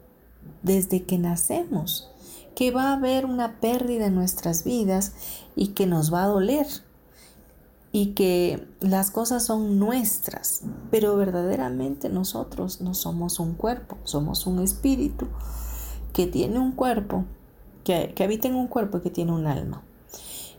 desde 0.63 1.03
que 1.03 1.17
nacemos, 1.17 2.10
que 2.55 2.71
va 2.71 2.89
a 2.89 2.93
haber 2.93 3.25
una 3.25 3.60
pérdida 3.60 4.05
en 4.05 4.15
nuestras 4.15 4.63
vidas 4.63 5.12
y 5.57 5.69
que 5.69 5.88
nos 5.88 6.13
va 6.13 6.24
a 6.24 6.27
doler 6.27 6.67
y 7.91 8.13
que 8.13 8.67
las 8.79 9.12
cosas 9.12 9.45
son 9.45 9.77
nuestras, 9.77 10.62
pero 10.89 11.17
verdaderamente 11.17 12.10
nosotros 12.10 12.81
no 12.81 12.93
somos 12.93 13.39
un 13.39 13.53
cuerpo, 13.53 13.98
somos 14.03 14.48
un 14.48 14.60
espíritu 14.60 15.27
que 16.13 16.27
tiene 16.27 16.60
un 16.60 16.71
cuerpo, 16.71 17.25
que, 17.83 18.13
habita 18.24 18.48
en 18.48 18.55
un 18.55 18.67
cuerpo 18.67 18.98
y 18.98 19.01
que 19.01 19.10
tiene 19.10 19.33
un 19.33 19.45
alma. 19.45 19.81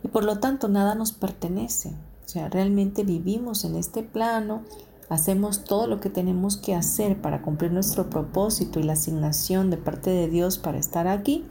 Y 0.02 0.08
por 0.08 0.24
lo 0.24 0.40
tanto 0.40 0.68
nada 0.68 0.94
nos 0.94 1.12
pertenece. 1.12 1.90
O 2.24 2.28
sea, 2.28 2.48
realmente 2.48 3.02
vivimos 3.02 3.64
en 3.64 3.76
este 3.76 4.02
plano, 4.02 4.62
hacemos 5.08 5.64
todo 5.64 5.86
lo 5.86 6.00
que 6.00 6.10
tenemos 6.10 6.56
que 6.56 6.74
hacer 6.74 7.20
para 7.20 7.42
cumplir 7.42 7.72
nuestro 7.72 8.10
propósito 8.10 8.80
y 8.80 8.82
la 8.82 8.94
asignación 8.94 9.70
de 9.70 9.76
parte 9.76 10.10
de 10.10 10.28
Dios 10.28 10.58
para 10.58 10.78
estar 10.78 11.06
aquí, 11.06 11.44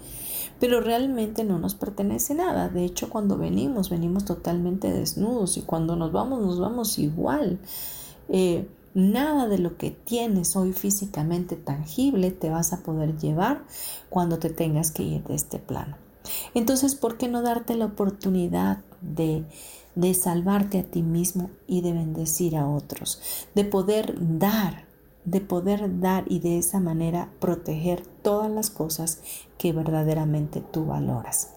pero 0.61 0.79
realmente 0.79 1.43
no 1.43 1.57
nos 1.57 1.73
pertenece 1.73 2.35
nada. 2.35 2.69
De 2.69 2.85
hecho, 2.85 3.09
cuando 3.09 3.35
venimos, 3.35 3.89
venimos 3.89 4.25
totalmente 4.25 4.91
desnudos 4.91 5.57
y 5.57 5.63
cuando 5.63 5.95
nos 5.95 6.11
vamos, 6.11 6.39
nos 6.39 6.59
vamos 6.59 6.99
igual. 6.99 7.59
Eh, 8.29 8.69
nada 8.93 9.47
de 9.47 9.57
lo 9.57 9.75
que 9.77 9.89
tienes 9.89 10.55
hoy 10.55 10.73
físicamente 10.73 11.55
tangible 11.55 12.29
te 12.29 12.51
vas 12.51 12.73
a 12.73 12.83
poder 12.83 13.17
llevar 13.17 13.63
cuando 14.11 14.37
te 14.37 14.51
tengas 14.51 14.91
que 14.91 15.01
ir 15.01 15.23
de 15.23 15.33
este 15.33 15.57
plano. 15.57 15.97
Entonces, 16.53 16.93
¿por 16.93 17.17
qué 17.17 17.27
no 17.27 17.41
darte 17.41 17.73
la 17.73 17.85
oportunidad 17.85 18.83
de, 19.01 19.45
de 19.95 20.13
salvarte 20.13 20.77
a 20.77 20.83
ti 20.83 21.01
mismo 21.01 21.49
y 21.65 21.81
de 21.81 21.93
bendecir 21.93 22.55
a 22.55 22.67
otros? 22.67 23.19
De 23.55 23.65
poder 23.65 24.15
dar 24.37 24.90
de 25.25 25.41
poder 25.41 25.99
dar 25.99 26.25
y 26.27 26.39
de 26.39 26.57
esa 26.57 26.79
manera 26.79 27.29
proteger 27.39 28.05
todas 28.05 28.49
las 28.49 28.69
cosas 28.69 29.21
que 29.57 29.73
verdaderamente 29.73 30.61
tú 30.61 30.85
valoras. 30.85 31.53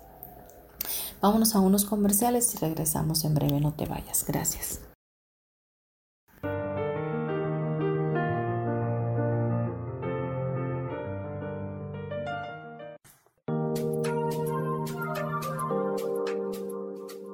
Vámonos 1.21 1.55
a 1.55 1.61
unos 1.61 1.85
comerciales 1.85 2.55
y 2.55 2.59
regresamos 2.59 3.25
en 3.25 3.35
breve, 3.35 3.61
no 3.61 3.73
te 3.73 3.87
vayas. 3.87 4.25
Gracias. 4.27 4.81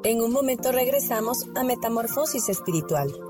En 0.02 0.22
un 0.22 0.32
momento 0.32 0.72
regresamos 0.72 1.46
a 1.54 1.62
Metamorfosis 1.62 2.48
Espiritual. 2.48 3.29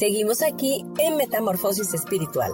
Seguimos 0.00 0.40
aquí 0.40 0.82
en 0.96 1.18
Metamorfosis 1.18 1.92
Espiritual. 1.92 2.52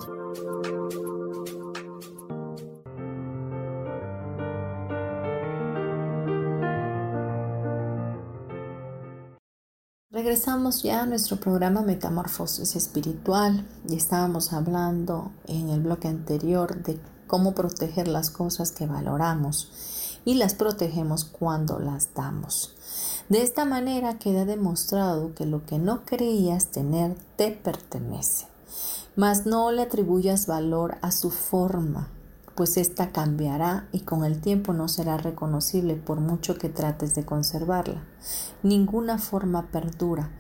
Regresamos 10.11 10.83
ya 10.83 11.03
a 11.03 11.07
nuestro 11.07 11.37
programa 11.37 11.83
Metamorfosis 11.83 12.75
Espiritual 12.75 13.65
y 13.89 13.95
estábamos 13.95 14.53
hablando 14.53 15.31
en 15.47 15.69
el 15.69 15.83
bloque 15.83 16.09
anterior 16.09 16.83
de 16.83 16.99
cómo 17.29 17.55
proteger 17.55 18.09
las 18.09 18.31
cosas 18.31 18.73
que 18.73 18.89
valoramos 18.89 20.19
y 20.25 20.35
las 20.35 20.57
protegemos 20.57 21.25
cuando 21.25 21.79
las 21.79 22.13
damos. 22.13 22.75
De 23.29 23.43
esta 23.43 23.65
manera 23.65 24.21
queda 24.21 24.45
demostrado 24.45 25.35
que 25.35 25.47
lo 25.47 25.67
que 25.67 25.81
no 25.81 26.05
creías 26.05 26.69
tener 26.69 27.17
te 27.35 27.51
pertenece, 27.51 28.47
mas 29.17 29.47
no 29.47 29.73
le 29.73 29.83
atribuyas 29.83 30.47
valor 30.47 30.97
a 31.03 31.11
su 31.11 31.33
forma, 31.33 32.09
pues 32.55 32.77
ésta 32.77 33.11
cambiará 33.11 33.89
y 33.91 34.01
con 34.01 34.25
el 34.25 34.41
tiempo 34.41 34.73
no 34.73 34.87
será 34.87 35.17
reconocible 35.17 35.97
por 35.97 36.21
mucho 36.21 36.57
que 36.57 36.69
trates 36.69 37.17
de 37.17 37.25
conservarla. 37.25 38.05
Ninguna 38.63 39.19
forma 39.19 39.73
perdura. 39.73 40.31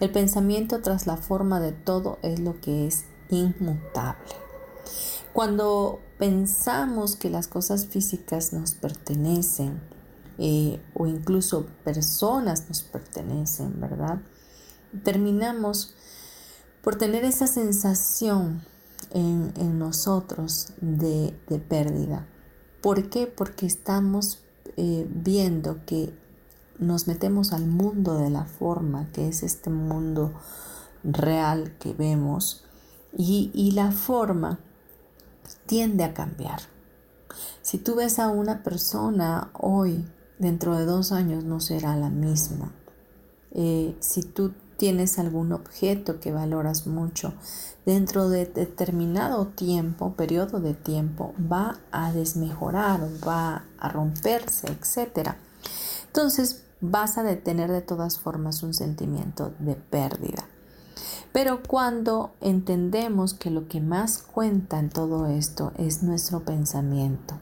El 0.00 0.10
pensamiento 0.10 0.80
tras 0.82 1.06
la 1.06 1.16
forma 1.16 1.60
de 1.60 1.70
todo 1.70 2.18
es 2.22 2.40
lo 2.40 2.60
que 2.60 2.88
es 2.88 3.04
inmutable. 3.30 4.34
Cuando 5.32 6.00
pensamos 6.18 7.14
que 7.14 7.30
las 7.30 7.46
cosas 7.46 7.86
físicas 7.86 8.52
nos 8.52 8.74
pertenecen, 8.74 9.93
eh, 10.38 10.80
o 10.94 11.06
incluso 11.06 11.66
personas 11.84 12.68
nos 12.68 12.82
pertenecen, 12.82 13.80
¿verdad? 13.80 14.20
Terminamos 15.02 15.94
por 16.82 16.96
tener 16.96 17.24
esa 17.24 17.46
sensación 17.46 18.62
en, 19.10 19.78
nosotros 19.78 20.72
de, 20.80 21.34
pérdida. 21.68 22.26
¿Por 22.82 23.08
qué? 23.08 23.26
Porque 23.26 23.66
estamos 23.66 24.42
eh, 24.76 25.06
viendo 25.08 25.84
que 25.86 26.12
nos 26.78 27.06
metemos 27.06 27.52
al 27.52 27.66
mundo 27.66 28.18
de 28.18 28.30
la 28.30 28.44
forma, 28.44 29.10
que 29.12 29.28
es 29.28 29.42
este 29.42 29.70
mundo 29.70 30.32
real 31.04 31.76
que 31.78 31.92
vemos, 31.94 32.64
y, 33.16 33.50
y 33.54 33.70
la 33.70 33.92
forma 33.92 34.58
tiende 35.66 36.04
a 36.04 36.12
cambiar. 36.12 36.60
Si 37.62 37.78
tú 37.78 37.94
ves 37.94 38.18
a 38.18 38.28
una 38.28 38.62
persona 38.62 39.50
hoy 39.54 40.04
dentro 40.38 40.76
de 40.76 40.84
dos 40.84 41.12
años 41.12 41.44
no 41.44 41.60
será 41.60 41.96
la 41.96 42.10
misma. 42.10 42.72
Eh, 43.52 43.96
si 44.00 44.22
tú 44.22 44.52
tienes 44.76 45.18
algún 45.18 45.52
objeto 45.52 46.20
que 46.20 46.32
valoras 46.32 46.86
mucho, 46.86 47.34
dentro 47.86 48.28
de 48.28 48.46
determinado 48.46 49.46
tiempo, 49.46 50.14
periodo 50.14 50.60
de 50.60 50.74
tiempo, 50.74 51.34
va 51.40 51.78
a 51.92 52.12
desmejorar, 52.12 53.00
va 53.26 53.64
a 53.78 53.88
romperse, 53.88 54.66
etc. 54.68 55.34
Entonces 56.06 56.64
vas 56.80 57.18
a 57.18 57.36
tener 57.36 57.70
de 57.70 57.82
todas 57.82 58.18
formas 58.18 58.62
un 58.62 58.74
sentimiento 58.74 59.52
de 59.58 59.74
pérdida. 59.74 60.44
Pero 61.32 61.62
cuando 61.62 62.32
entendemos 62.40 63.34
que 63.34 63.50
lo 63.50 63.66
que 63.66 63.80
más 63.80 64.18
cuenta 64.18 64.78
en 64.78 64.88
todo 64.88 65.26
esto 65.26 65.72
es 65.76 66.02
nuestro 66.02 66.44
pensamiento, 66.44 67.40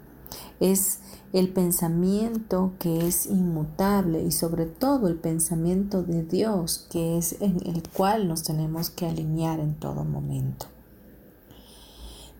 es 0.60 1.00
el 1.32 1.48
pensamiento 1.48 2.72
que 2.78 3.06
es 3.06 3.26
inmutable 3.26 4.22
y 4.22 4.32
sobre 4.32 4.66
todo 4.66 5.08
el 5.08 5.16
pensamiento 5.16 6.02
de 6.02 6.22
Dios 6.22 6.86
que 6.90 7.16
es 7.16 7.40
en 7.40 7.58
el 7.66 7.82
cual 7.88 8.28
nos 8.28 8.42
tenemos 8.42 8.90
que 8.90 9.06
alinear 9.06 9.58
en 9.58 9.74
todo 9.74 10.04
momento. 10.04 10.66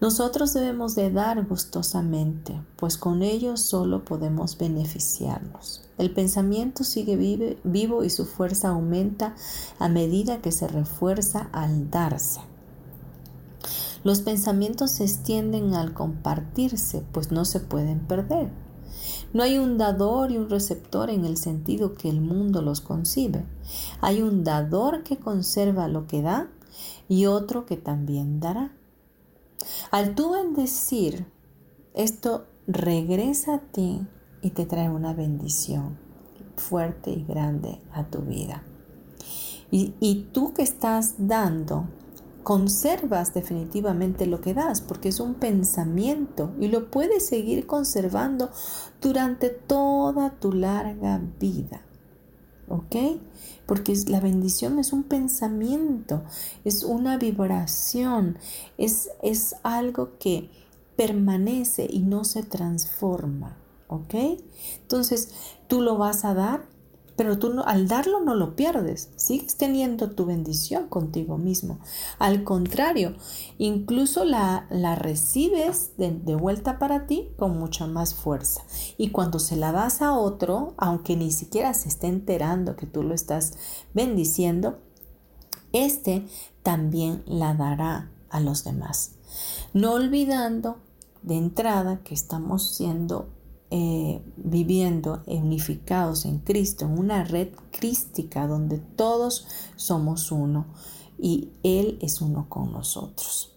Nosotros 0.03 0.53
debemos 0.53 0.97
de 0.97 1.13
dar 1.13 1.47
gustosamente, 1.47 2.61
pues 2.77 2.99
con 2.99 3.23
ello 3.23 3.57
solo 3.57 4.05
podemos 4.05 4.59
beneficiarnos. 4.59 5.85
El 5.97 6.13
pensamiento 6.13 6.83
sigue 6.83 7.17
vivo 7.63 8.03
y 8.03 8.11
su 8.11 8.27
fuerza 8.27 8.71
aumenta 8.71 9.37
a 9.79 9.89
medida 9.89 10.43
que 10.43 10.51
se 10.51 10.67
refuerza 10.67 11.49
al 11.53 11.89
darse. 11.89 12.41
Los 14.03 14.23
pensamientos 14.23 14.91
se 14.91 15.05
extienden 15.05 15.75
al 15.75 15.95
compartirse, 15.95 17.05
pues 17.13 17.31
no 17.31 17.45
se 17.45 17.61
pueden 17.61 18.01
perder. 18.01 18.51
No 19.33 19.43
hay 19.43 19.59
un 19.59 19.79
dador 19.79 20.31
y 20.31 20.39
un 20.39 20.51
receptor 20.51 21.09
en 21.11 21.25
el 21.25 21.37
sentido 21.37 21.95
que 21.95 22.09
el 22.09 22.21
mundo 22.21 22.61
los 22.61 22.81
concibe. 22.81 23.47
Hay 24.01 24.21
un 24.21 24.45
dador 24.45 25.03
que 25.03 25.17
conserva 25.17 25.89
lo 25.89 26.07
que 26.07 26.23
da 26.23 26.49
y 27.09 27.27
otro 27.27 27.65
que 27.65 27.77
también 27.77 28.41
dará. 28.41 28.73
Al 29.91 30.15
tú 30.15 30.33
bendecir, 30.33 31.27
esto 31.95 32.47
regresa 32.67 33.55
a 33.55 33.61
ti 33.61 34.07
y 34.43 34.51
te 34.51 34.67
trae 34.67 34.91
una 34.91 35.15
bendición 35.15 35.99
fuerte 36.57 37.11
y 37.11 37.25
grande 37.25 37.81
a 37.93 38.05
tu 38.05 38.21
vida. 38.21 38.63
Y, 39.71 39.95
y 40.01 40.29
tú 40.33 40.53
que 40.53 40.63
estás 40.63 41.15
dando, 41.19 41.87
conservas 42.43 43.35
definitivamente 43.35 44.27
lo 44.27 44.41
que 44.41 44.55
das, 44.55 44.81
porque 44.81 45.09
es 45.09 45.21
un 45.21 45.35
pensamiento 45.35 46.53
y 46.61 46.69
lo 46.69 46.91
puedes 46.91 47.27
seguir 47.27 47.67
conservando 47.67 48.51
durante 49.01 49.51
toda 49.51 50.31
tu 50.31 50.53
larga 50.53 51.21
vida. 51.39 51.83
¿Ok? 52.69 52.97
Porque 53.67 53.95
la 54.07 54.21
bendición 54.21 54.79
es 54.79 54.93
un 54.93 55.03
pensamiento, 55.05 56.23
es 56.65 56.85
una 56.85 57.19
vibración, 57.19 58.39
es, 58.79 59.11
es 59.23 59.57
algo 59.63 60.19
que 60.19 60.51
permanece 60.97 61.87
y 61.91 62.01
no 62.01 62.25
se 62.25 62.43
transforma. 62.43 63.57
¿Ok? 63.89 64.15
Entonces, 64.81 65.31
tú 65.69 65.83
lo 65.83 65.99
vas 65.99 66.25
a 66.25 66.33
dar 66.33 66.72
pero 67.17 67.39
tú 67.39 67.63
al 67.65 67.89
darlo 67.89 68.21
no 68.21 68.35
lo 68.35 68.57
pierdes, 68.57 69.11
sigues 69.17 69.57
teniendo 69.57 70.11
tu 70.11 70.25
bendición 70.27 70.89
contigo 70.89 71.39
mismo. 71.39 71.79
Al 72.19 72.45
contrario, 72.45 73.15
incluso 73.59 74.25
la, 74.25 74.67
la 74.71 74.95
recibes 74.95 75.97
de, 75.99 76.11
de, 76.11 76.35
vuelta 76.35 76.79
para 76.79 77.07
ti 77.07 77.29
con 77.37 77.59
mucha 77.59 77.87
más 77.87 78.15
fuerza. 78.15 78.63
Y 78.97 79.11
cuando 79.11 79.39
se 79.39 79.57
la 79.57 79.73
das 79.73 80.03
a 80.03 80.15
otro, 80.15 80.75
aunque 80.77 81.17
ni 81.17 81.31
siquiera 81.33 81.75
se 81.75 81.89
esté 81.89 82.07
enterando 82.07 82.77
que 82.77 82.87
tú 82.87 83.03
lo 83.03 83.15
estás 83.15 83.55
bendiciendo, 83.95 84.79
este 85.73 86.27
también 86.63 87.23
la 87.27 87.55
dará 87.55 88.11
a 88.31 88.41
los 88.41 88.65
demás. 88.65 89.13
No 89.73 89.93
olvidando 89.93 90.79
de 91.23 91.37
entrada 91.37 92.01
que 92.03 92.15
estamos 92.15 92.75
siendo 92.75 93.29
eh, 93.75 94.21
viviendo 94.37 95.23
unificados 95.25 96.27
en 96.27 96.41
Cristo, 96.41 96.85
en 96.85 96.99
una 96.99 97.25
red 97.25 97.49
crística 97.71 98.47
donde 98.47 98.77
todos 98.77 99.47
somos 99.77 100.31
uno 100.31 100.67
y 101.19 101.49
Él 101.63 101.97
es 102.03 102.21
uno 102.21 102.51
con 102.51 102.71
nosotros. 102.71 103.51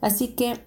Así 0.00 0.28
que 0.28 0.64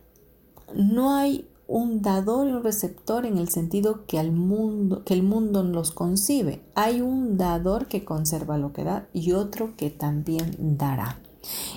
no 0.76 1.16
hay 1.16 1.48
un 1.68 2.04
dador 2.04 2.48
y 2.48 2.52
un 2.52 2.64
receptor 2.64 3.26
en 3.26 3.40
el 3.40 3.50
sentido 3.50 4.06
que, 4.06 4.20
al 4.20 4.32
mundo, 4.32 5.04
que 5.04 5.16
el 5.16 5.24
mundo 5.24 5.64
los 5.64 5.90
concibe. 5.90 6.62
Hay 6.76 7.02
un 7.02 7.40
dador 7.40 7.88
que 7.88 8.06
conserva 8.06 8.60
lo 8.60 8.72
que 8.72 8.84
da 8.84 9.08
y 9.14 9.32
otro 9.32 9.76
que 9.76 9.90
también 9.90 10.78
dará 10.78 11.21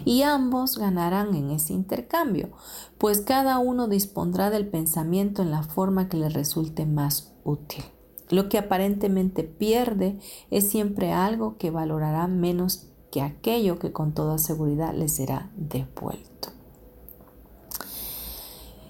y 0.04 0.22
ambos 0.22 0.78
ganarán 0.78 1.34
en 1.34 1.50
ese 1.50 1.72
intercambio, 1.72 2.50
pues 2.98 3.20
cada 3.20 3.58
uno 3.58 3.88
dispondrá 3.88 4.50
del 4.50 4.66
pensamiento 4.66 5.42
en 5.42 5.50
la 5.50 5.62
forma 5.62 6.08
que 6.08 6.16
le 6.16 6.28
resulte 6.28 6.86
más 6.86 7.32
útil. 7.44 7.84
Lo 8.30 8.48
que 8.48 8.58
aparentemente 8.58 9.42
pierde 9.44 10.18
es 10.50 10.70
siempre 10.70 11.12
algo 11.12 11.56
que 11.56 11.70
valorará 11.70 12.26
menos 12.26 12.88
que 13.10 13.22
aquello 13.22 13.78
que 13.78 13.92
con 13.92 14.12
toda 14.12 14.38
seguridad 14.38 14.92
le 14.94 15.08
será 15.08 15.50
devuelto. 15.56 16.48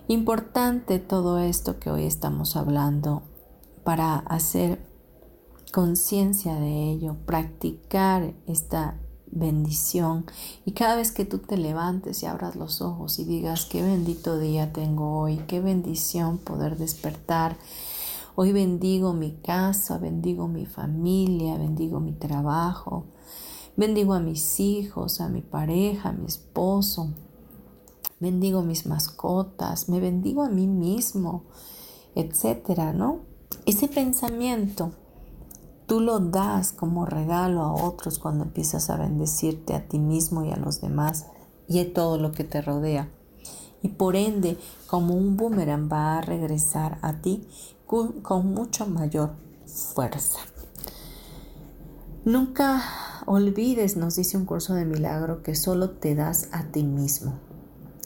Importante 0.07 0.99
todo 0.99 1.39
esto 1.39 1.79
que 1.79 1.91
hoy 1.91 2.05
estamos 2.05 2.57
hablando 2.57 3.23
para 3.85 4.17
hacer 4.17 4.79
conciencia 5.73 6.55
de 6.55 6.91
ello, 6.91 7.17
practicar 7.27 8.35
esta 8.47 8.99
bendición 9.35 10.25
y 10.65 10.73
cada 10.73 10.97
vez 10.97 11.11
que 11.13 11.25
tú 11.25 11.39
te 11.39 11.57
levantes 11.57 12.23
y 12.23 12.27
abras 12.27 12.57
los 12.57 12.81
ojos 12.81 13.19
y 13.19 13.25
digas 13.25 13.67
qué 13.67 13.83
bendito 13.83 14.39
día 14.39 14.73
tengo 14.73 15.19
hoy, 15.19 15.39
qué 15.49 15.61
bendición 15.61 16.39
poder 16.39 16.79
despertar. 16.79 17.59
Hoy 18.37 18.53
bendigo 18.53 19.13
mi 19.13 19.33
casa, 19.33 19.99
bendigo 19.99 20.49
mi 20.49 20.67
familia, 20.67 21.57
bendigo 21.57 22.01
mi 22.01 22.13
trabajo, 22.13 23.05
bendigo 23.77 24.15
a 24.15 24.21
mis 24.21 24.59
hijos, 24.61 25.21
a 25.21 25.29
mi 25.29 25.41
pareja, 25.41 26.09
a 26.09 26.13
mi 26.13 26.27
esposo, 26.27 27.11
bendigo 28.21 28.63
mis 28.63 28.87
mascotas, 28.87 29.89
me 29.89 30.01
bendigo 30.01 30.43
a 30.43 30.49
mí 30.49 30.67
mismo, 30.67 31.45
etcétera, 32.15 32.93
¿no? 32.93 33.21
Ese 33.67 33.89
pensamiento 33.89 34.93
tú 35.87 36.01
lo 36.01 36.19
das 36.19 36.73
como 36.73 37.07
regalo 37.07 37.63
a 37.63 37.73
otros 37.73 38.19
cuando 38.19 38.45
empiezas 38.45 38.91
a 38.91 38.97
bendecirte 38.97 39.75
a 39.75 39.87
ti 39.87 39.99
mismo 39.99 40.45
y 40.45 40.51
a 40.51 40.57
los 40.57 40.81
demás 40.81 41.27
y 41.69 41.81
a 41.81 41.93
todo 41.93 42.19
lo 42.19 42.33
que 42.33 42.45
te 42.45 42.63
rodea. 42.63 43.09
Y 43.83 43.89
por 43.89 44.17
ende, 44.17 44.57
como 44.87 45.15
un 45.15 45.37
boomerang 45.37 45.91
va 45.93 46.17
a 46.17 46.23
regresar 46.23 46.99
a 47.03 47.21
ti 47.21 47.47
con, 47.87 48.55
mucha 48.55 48.87
mayor 48.87 49.33
fuerza. 49.67 50.41
Nunca 52.25 52.83
olvides, 53.27 53.97
nos 53.97 54.17
dice 54.17 54.39
un 54.39 54.47
curso 54.47 54.75
de 54.75 54.87
milagro, 54.87 55.43
que 55.43 55.55
solo 55.55 55.91
te 55.91 56.15
das 56.15 56.49
a 56.53 56.65
ti 56.65 56.83
mismo. 56.83 57.39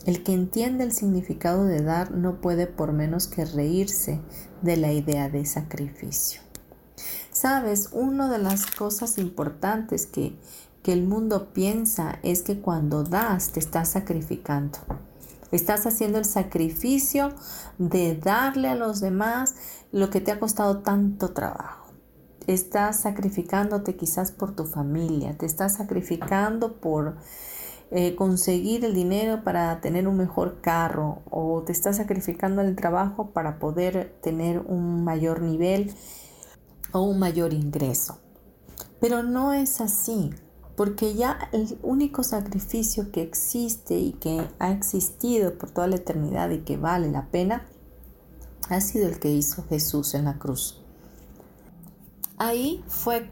El 0.04 0.24
que 0.24 0.32
entiende 0.32 0.84
el 0.84 0.92
significado 0.92 1.64
de 1.64 1.82
dar 1.82 2.10
no 2.10 2.40
puede 2.40 2.66
por 2.66 2.92
menos 2.92 3.28
que 3.28 3.44
reírse 3.44 4.20
de 4.62 4.76
la 4.76 4.92
idea 4.92 5.28
de 5.28 5.46
sacrificio. 5.46 6.47
Sabes, 7.40 7.90
una 7.92 8.28
de 8.28 8.38
las 8.38 8.66
cosas 8.66 9.16
importantes 9.16 10.06
que, 10.06 10.36
que 10.82 10.92
el 10.92 11.04
mundo 11.04 11.50
piensa 11.52 12.18
es 12.24 12.42
que 12.42 12.60
cuando 12.60 13.04
das 13.04 13.52
te 13.52 13.60
estás 13.60 13.90
sacrificando. 13.90 14.80
Estás 15.52 15.86
haciendo 15.86 16.18
el 16.18 16.24
sacrificio 16.24 17.32
de 17.78 18.16
darle 18.16 18.66
a 18.66 18.74
los 18.74 18.98
demás 18.98 19.54
lo 19.92 20.10
que 20.10 20.20
te 20.20 20.32
ha 20.32 20.40
costado 20.40 20.78
tanto 20.78 21.30
trabajo. 21.30 21.92
Estás 22.48 23.02
sacrificándote 23.02 23.94
quizás 23.94 24.32
por 24.32 24.56
tu 24.56 24.64
familia, 24.64 25.38
te 25.38 25.46
estás 25.46 25.76
sacrificando 25.76 26.80
por 26.80 27.18
eh, 27.92 28.16
conseguir 28.16 28.84
el 28.84 28.94
dinero 28.94 29.44
para 29.44 29.80
tener 29.80 30.08
un 30.08 30.16
mejor 30.16 30.60
carro 30.60 31.22
o 31.30 31.62
te 31.62 31.70
estás 31.70 31.98
sacrificando 31.98 32.62
el 32.62 32.74
trabajo 32.74 33.30
para 33.30 33.60
poder 33.60 34.12
tener 34.22 34.58
un 34.58 35.04
mayor 35.04 35.40
nivel 35.40 35.94
o 36.92 37.00
un 37.00 37.18
mayor 37.18 37.52
ingreso. 37.52 38.18
Pero 39.00 39.22
no 39.22 39.52
es 39.52 39.80
así, 39.80 40.30
porque 40.76 41.14
ya 41.14 41.48
el 41.52 41.78
único 41.82 42.22
sacrificio 42.22 43.10
que 43.10 43.22
existe 43.22 43.98
y 43.98 44.12
que 44.12 44.48
ha 44.58 44.70
existido 44.70 45.58
por 45.58 45.70
toda 45.70 45.88
la 45.88 45.96
eternidad 45.96 46.50
y 46.50 46.60
que 46.60 46.76
vale 46.76 47.10
la 47.10 47.30
pena 47.30 47.66
ha 48.68 48.80
sido 48.80 49.08
el 49.08 49.18
que 49.18 49.30
hizo 49.30 49.64
Jesús 49.68 50.14
en 50.14 50.26
la 50.26 50.38
cruz. 50.38 50.80
Ahí 52.36 52.84
fue 52.86 53.30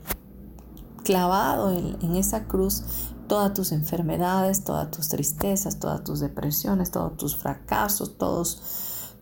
clavado 1.04 1.72
en, 1.72 2.16
esa 2.16 2.48
cruz 2.48 2.82
todas 3.28 3.54
tus 3.54 3.70
enfermedades, 3.70 4.64
todas 4.64 4.90
tus 4.90 5.08
tristezas, 5.08 5.78
todas 5.78 6.02
tus 6.02 6.18
depresiones, 6.20 6.90
todos 6.90 7.16
tus 7.16 7.36
fracasos, 7.36 8.18
todos, 8.18 8.60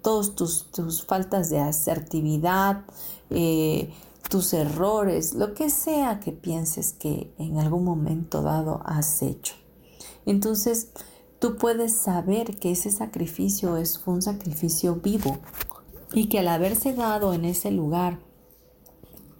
tus 0.02 1.04
faltas 1.06 1.50
de 1.50 1.60
asertividad, 1.60 2.84
eh, 3.28 3.92
tus 4.28 4.52
errores, 4.52 5.34
lo 5.34 5.54
que 5.54 5.70
sea 5.70 6.20
que 6.20 6.32
pienses 6.32 6.92
que 6.92 7.32
en 7.38 7.58
algún 7.58 7.84
momento 7.84 8.42
dado 8.42 8.80
has 8.84 9.22
hecho. 9.22 9.54
Entonces, 10.26 10.90
tú 11.38 11.56
puedes 11.56 11.94
saber 11.94 12.56
que 12.58 12.72
ese 12.72 12.90
sacrificio 12.90 13.76
es 13.76 14.00
un 14.06 14.22
sacrificio 14.22 14.96
vivo 14.96 15.38
y 16.12 16.28
que 16.28 16.40
al 16.40 16.48
haberse 16.48 16.94
dado 16.94 17.34
en 17.34 17.44
ese 17.44 17.70
lugar 17.70 18.18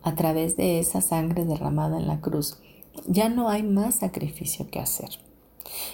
a 0.03 0.15
través 0.15 0.57
de 0.57 0.81
esa 0.81 1.01
sangre 1.01 1.45
derramada 1.45 1.99
en 1.99 2.07
la 2.07 2.21
cruz, 2.21 2.59
ya 3.07 3.29
no 3.29 3.49
hay 3.49 3.63
más 3.63 3.97
sacrificio 3.97 4.69
que 4.71 4.81
hacer. 4.81 5.09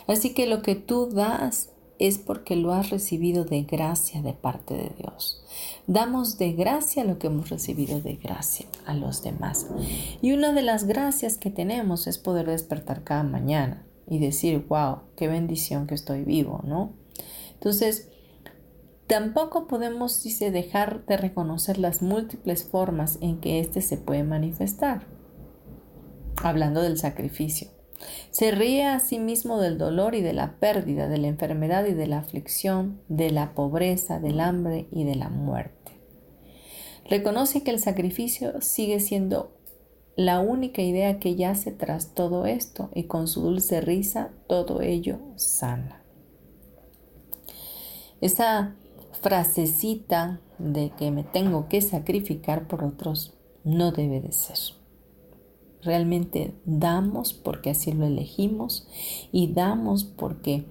Así 0.06 0.34
que 0.34 0.46
lo 0.46 0.62
que 0.62 0.74
tú 0.74 1.06
das 1.10 1.70
es 2.00 2.16
porque 2.16 2.56
lo 2.56 2.72
has 2.72 2.88
recibido 2.88 3.44
de 3.44 3.62
gracia 3.62 4.22
de 4.22 4.32
parte 4.32 4.74
de 4.74 4.90
Dios. 4.96 5.44
Damos 5.86 6.38
de 6.38 6.54
gracia 6.54 7.04
lo 7.04 7.18
que 7.18 7.26
hemos 7.26 7.50
recibido 7.50 8.00
de 8.00 8.14
gracia 8.16 8.66
a 8.86 8.94
los 8.94 9.22
demás. 9.22 9.66
Y 10.22 10.32
una 10.32 10.54
de 10.54 10.62
las 10.62 10.84
gracias 10.84 11.36
que 11.36 11.50
tenemos 11.50 12.06
es 12.06 12.16
poder 12.16 12.46
despertar 12.46 13.04
cada 13.04 13.22
mañana 13.22 13.84
y 14.08 14.18
decir, 14.18 14.64
wow, 14.66 15.00
qué 15.14 15.28
bendición 15.28 15.86
que 15.86 15.94
estoy 15.94 16.24
vivo, 16.24 16.62
¿no? 16.64 16.94
Entonces, 17.52 18.08
tampoco 19.06 19.66
podemos, 19.66 20.22
dice, 20.22 20.50
dejar 20.50 21.04
de 21.04 21.18
reconocer 21.18 21.76
las 21.76 22.00
múltiples 22.00 22.64
formas 22.64 23.18
en 23.20 23.40
que 23.40 23.60
éste 23.60 23.82
se 23.82 23.98
puede 23.98 24.24
manifestar. 24.24 25.06
Hablando 26.42 26.80
del 26.80 26.96
sacrificio. 26.96 27.68
Se 28.30 28.50
ríe 28.50 28.86
a 28.86 29.00
sí 29.00 29.18
mismo 29.18 29.60
del 29.60 29.78
dolor 29.78 30.14
y 30.14 30.22
de 30.22 30.32
la 30.32 30.58
pérdida, 30.58 31.08
de 31.08 31.18
la 31.18 31.28
enfermedad 31.28 31.86
y 31.86 31.94
de 31.94 32.06
la 32.06 32.18
aflicción, 32.18 33.00
de 33.08 33.30
la 33.30 33.54
pobreza, 33.54 34.20
del 34.20 34.40
hambre 34.40 34.86
y 34.90 35.04
de 35.04 35.16
la 35.16 35.28
muerte. 35.28 35.92
Reconoce 37.08 37.62
que 37.62 37.72
el 37.72 37.80
sacrificio 37.80 38.60
sigue 38.60 39.00
siendo 39.00 39.56
la 40.16 40.40
única 40.40 40.82
idea 40.82 41.18
que 41.18 41.34
yace 41.34 41.72
tras 41.72 42.14
todo 42.14 42.46
esto 42.46 42.90
y 42.94 43.04
con 43.04 43.26
su 43.26 43.40
dulce 43.40 43.80
risa 43.80 44.30
todo 44.46 44.80
ello 44.80 45.18
sana. 45.36 46.04
Esa 48.20 48.76
frasecita 49.22 50.40
de 50.58 50.90
que 50.90 51.10
me 51.10 51.24
tengo 51.24 51.68
que 51.68 51.80
sacrificar 51.80 52.68
por 52.68 52.84
otros 52.84 53.34
no 53.64 53.92
debe 53.92 54.20
de 54.20 54.32
ser. 54.32 54.79
Realmente 55.82 56.54
damos 56.64 57.32
porque 57.32 57.70
así 57.70 57.92
lo 57.92 58.06
elegimos 58.06 58.86
y 59.32 59.52
damos 59.52 60.04
porque 60.04 60.66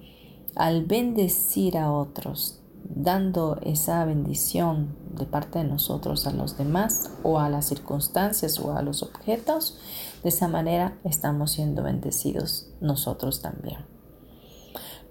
al 0.54 0.84
bendecir 0.84 1.78
a 1.78 1.92
otros, 1.92 2.60
dando 2.84 3.58
esa 3.62 4.04
bendición 4.04 4.96
de 5.16 5.26
parte 5.26 5.60
de 5.60 5.64
nosotros 5.64 6.26
a 6.26 6.32
los 6.32 6.56
demás 6.56 7.10
o 7.22 7.38
a 7.38 7.48
las 7.48 7.66
circunstancias 7.66 8.58
o 8.60 8.72
a 8.72 8.82
los 8.82 9.02
objetos, 9.02 9.78
de 10.22 10.28
esa 10.28 10.48
manera 10.48 10.98
estamos 11.04 11.52
siendo 11.52 11.82
bendecidos 11.82 12.70
nosotros 12.80 13.42
también. 13.42 13.78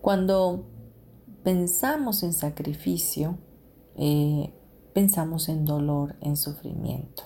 Cuando 0.01 0.65
pensamos 1.43 2.23
en 2.23 2.33
sacrificio, 2.33 3.37
eh, 3.95 4.53
pensamos 4.93 5.49
en 5.49 5.65
dolor, 5.65 6.15
en 6.21 6.37
sufrimiento. 6.37 7.23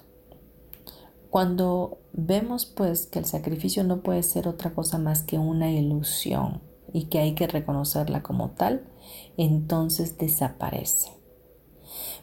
Cuando 1.33 1.97
vemos 2.11 2.67
pues 2.67 3.07
que 3.07 3.17
el 3.17 3.25
sacrificio 3.25 3.83
no 3.83 4.03
puede 4.03 4.21
ser 4.21 4.47
otra 4.47 4.75
cosa 4.75 4.99
más 4.99 5.23
que 5.23 5.39
una 5.39 5.71
ilusión 5.71 6.61
y 6.93 7.05
que 7.05 7.17
hay 7.17 7.33
que 7.33 7.47
reconocerla 7.47 8.21
como 8.21 8.51
tal, 8.51 8.83
entonces 9.35 10.19
desaparece. 10.19 11.09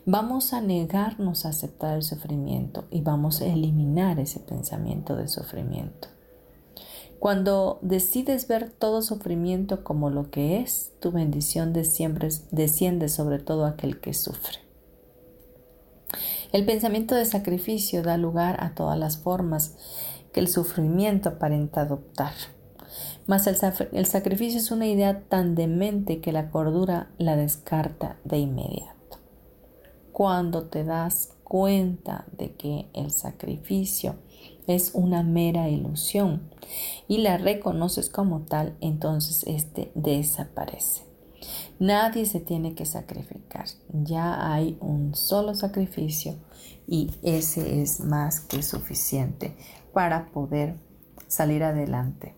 Vamos 0.06 0.52
a 0.52 0.60
negarnos 0.60 1.44
a 1.44 1.48
aceptar 1.48 1.96
el 1.96 2.04
sufrimiento 2.04 2.84
y 2.88 3.00
vamos 3.00 3.40
a 3.40 3.46
eliminar 3.46 4.20
ese 4.20 4.38
pensamiento 4.38 5.16
de 5.16 5.26
sufrimiento. 5.26 6.06
Cuando 7.18 7.80
decides 7.82 8.46
ver 8.46 8.70
todo 8.70 9.02
sufrimiento 9.02 9.82
como 9.82 10.10
lo 10.10 10.30
que 10.30 10.60
es, 10.60 10.92
tu 11.00 11.10
bendición 11.10 11.72
desciende 11.72 13.08
sobre 13.08 13.40
todo 13.40 13.66
aquel 13.66 14.00
que 14.00 14.14
sufre. 14.14 14.70
El 16.52 16.64
pensamiento 16.64 17.14
de 17.14 17.24
sacrificio 17.24 18.02
da 18.02 18.16
lugar 18.16 18.62
a 18.62 18.74
todas 18.74 18.98
las 18.98 19.18
formas 19.18 19.76
que 20.32 20.40
el 20.40 20.48
sufrimiento 20.48 21.28
aparenta 21.28 21.82
adoptar. 21.82 22.32
Mas 23.26 23.46
el, 23.46 24.06
sacrificio 24.06 24.58
es 24.58 24.72
una 24.72 24.86
idea 24.86 25.22
tan 25.28 25.54
demente 25.54 26.20
que 26.20 26.32
la 26.32 26.50
cordura 26.50 27.10
la 27.18 27.36
descarta 27.36 28.16
de 28.24 28.38
inmediato. 28.38 29.18
Cuando 30.10 30.64
te 30.64 30.82
das 30.82 31.34
cuenta 31.44 32.24
de 32.36 32.54
que 32.54 32.88
el 32.94 33.12
sacrificio 33.12 34.16
es 34.66 34.90
una 34.94 35.22
mera 35.22 35.68
ilusión 35.68 36.50
y 37.06 37.18
la 37.18 37.38
reconoces 37.38 38.08
como 38.10 38.40
tal, 38.40 38.76
entonces 38.80 39.44
este 39.46 39.92
desaparece. 39.94 41.09
Nadie 41.80 42.26
se 42.26 42.40
tiene 42.40 42.74
que 42.74 42.84
sacrificar. 42.84 43.64
Ya 43.88 44.52
hay 44.52 44.76
un 44.82 45.14
solo 45.14 45.54
sacrificio 45.54 46.34
y 46.86 47.14
ese 47.22 47.80
es 47.80 48.00
más 48.00 48.40
que 48.40 48.62
suficiente 48.62 49.56
para 49.94 50.26
poder 50.26 50.76
salir 51.26 51.64
adelante. 51.64 52.34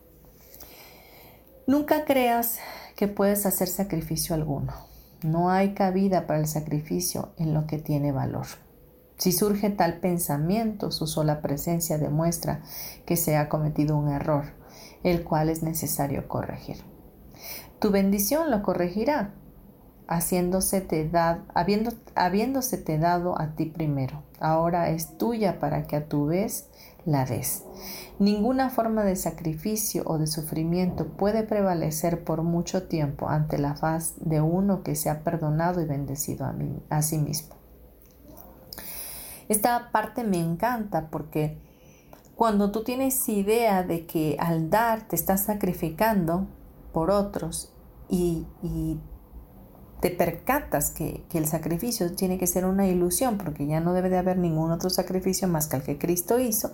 Nunca 1.67 2.05
creas 2.05 2.61
que 2.95 3.09
puedes 3.09 3.45
hacer 3.45 3.67
sacrificio 3.67 4.37
alguno. 4.37 4.75
No 5.25 5.51
hay 5.51 5.75
cabida 5.75 6.29
para 6.29 6.39
el 6.39 6.47
sacrificio 6.47 7.31
en 7.37 7.53
lo 7.53 7.67
que 7.67 7.79
tiene 7.79 8.13
valor. 8.13 8.47
Si 9.17 9.33
surge 9.33 9.71
tal 9.71 9.99
pensamiento, 9.99 10.93
su 10.93 11.09
sola 11.09 11.43
presencia 11.43 11.99
demuestra 11.99 12.63
que 13.07 13.17
se 13.17 13.37
ha 13.37 13.49
cometido 13.49 13.97
un 13.97 14.09
error, 14.09 14.53
el 15.03 15.25
cual 15.25 15.49
es 15.49 15.65
necesario 15.65 16.29
corregir. 16.29 16.92
Tu 17.83 17.91
bendición 17.91 18.53
lo 18.53 18.63
corregirá, 18.63 19.35
haciéndose 20.07 20.83
te 20.83 21.11
habiendo, 21.53 21.91
habiéndose 22.15 22.79
te 22.79 22.97
dado 22.97 23.37
a 23.41 23.57
ti 23.57 23.67
primero. 23.67 24.23
Ahora 24.39 24.91
es 24.91 25.19
tuya 25.19 25.59
para 25.59 25.89
que 25.89 25.97
a 25.97 26.07
tu 26.07 26.27
vez 26.27 26.69
la 27.05 27.25
des. 27.25 27.65
Ninguna 28.21 28.71
forma 28.71 29.03
de 29.03 29.17
sacrificio 29.17 30.05
o 30.07 30.19
de 30.19 30.29
sufrimiento 30.29 31.09
puede 31.09 31.43
prevalecer 31.43 32.23
por 32.23 32.45
mucho 32.45 32.85
tiempo 32.85 33.29
ante 33.29 33.59
la 33.59 33.75
faz 33.75 34.15
de 34.19 34.41
uno 34.41 34.85
que 34.85 34.95
se 34.95 35.11
ha 35.11 35.25
perdonado 35.25 35.81
y 35.81 35.85
bendecido 35.85 36.47
a, 36.47 36.53
mí, 36.53 36.81
a 36.89 37.03
sí 37.03 37.19
mismo. 37.19 37.57
Esta 39.49 39.91
parte 39.91 40.23
me 40.23 40.39
encanta 40.39 41.09
porque 41.11 41.59
cuando 42.37 42.71
tú 42.71 42.85
tienes 42.85 43.29
idea 43.29 43.83
de 43.83 44.07
que 44.07 44.37
al 44.39 44.71
dar 44.71 45.09
te 45.09 45.17
estás 45.17 45.43
sacrificando 45.43 46.47
por 46.93 47.11
otros 47.11 47.72
y, 48.13 48.99
te 50.01 50.11
percatas 50.11 50.91
que, 50.91 51.25
que, 51.29 51.39
el 51.39 51.47
sacrificio 51.47 52.13
tiene 52.13 52.37
que 52.37 52.49
ser 52.49 52.65
una 52.65 52.89
ilusión 52.89 53.39
porque 53.39 53.67
ya 53.69 53.79
no 53.79 53.93
debe 53.93 54.11
de 54.11 54.19
haber 54.19 54.37
ningún 54.37 54.73
otro 54.73 54.91
sacrificio 54.91 55.47
más 55.47 55.69
que 55.69 55.77
el 55.77 55.83
que 55.85 55.97
Cristo 55.97 56.41
hizo, 56.41 56.73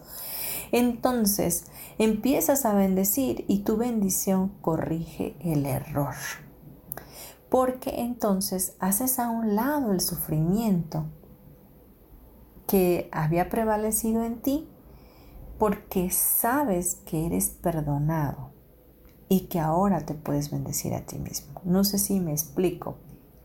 entonces 0.72 1.64
empiezas 1.98 2.64
a 2.64 2.72
bendecir 2.72 3.44
y 3.46 3.60
tu 3.60 3.76
bendición 3.76 4.48
corrige 4.62 5.36
el 5.40 5.66
error. 5.66 6.14
Porque 7.50 8.00
entonces 8.00 8.74
haces 8.78 9.18
a 9.18 9.28
un 9.30 9.54
lado 9.54 9.92
el 9.92 10.00
sufrimiento 10.00 11.04
que 12.66 13.10
había 13.12 13.50
prevalecido 13.50 14.24
en 14.24 14.40
ti 14.40 14.68
porque 15.58 16.10
sabes 16.10 16.96
que 17.06 17.26
eres 17.26 17.50
perdonado 17.50 18.57
y 19.28 19.48
que 19.48 19.60
ahora 19.60 20.00
te 20.06 20.14
puedes 20.14 20.50
bendecir 20.50 20.94
a 20.94 21.04
ti 21.04 21.18
mismo. 21.18 21.60
No 21.64 21.84
sé 21.84 21.98
si 21.98 22.20
me 22.20 22.32
explico, 22.32 22.96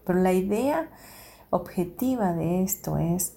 pero 0.06 0.20
la 0.20 0.34
idea 0.34 0.90
objetiva 1.50 2.34
de 2.34 2.64
esto 2.64 2.98
es 2.98 3.34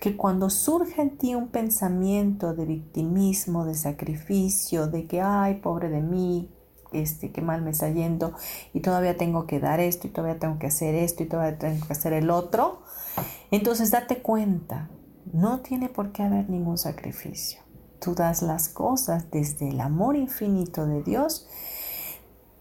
que 0.00 0.16
cuando 0.16 0.48
surge 0.48 1.02
en 1.02 1.18
ti 1.18 1.34
un 1.34 1.48
pensamiento 1.48 2.54
de 2.54 2.64
victimismo, 2.64 3.66
de 3.66 3.74
sacrificio, 3.74 4.86
de 4.86 5.06
que, 5.06 5.20
ay, 5.20 5.56
pobre 5.56 5.90
de 5.90 6.00
mí, 6.00 6.50
este, 6.92 7.30
qué 7.30 7.42
mal 7.42 7.62
me 7.62 7.70
está 7.70 7.88
yendo 7.90 8.32
y 8.72 8.80
todavía 8.80 9.16
tengo 9.16 9.46
que 9.46 9.60
dar 9.60 9.78
esto 9.78 10.06
y 10.06 10.10
todavía 10.10 10.38
tengo 10.38 10.58
que 10.58 10.66
hacer 10.66 10.94
esto 10.94 11.22
y 11.22 11.26
todavía 11.26 11.58
tengo 11.58 11.86
que 11.86 11.92
hacer 11.92 12.14
el 12.14 12.30
otro, 12.30 12.80
entonces 13.50 13.90
date 13.90 14.22
cuenta, 14.22 14.90
no 15.32 15.60
tiene 15.60 15.88
por 15.88 16.12
qué 16.12 16.22
haber 16.22 16.48
ningún 16.48 16.78
sacrificio. 16.78 17.60
Tú 18.00 18.14
das 18.14 18.42
las 18.42 18.68
cosas 18.68 19.30
desde 19.30 19.68
el 19.68 19.80
amor 19.80 20.16
infinito 20.16 20.86
de 20.86 21.02
Dios, 21.02 21.46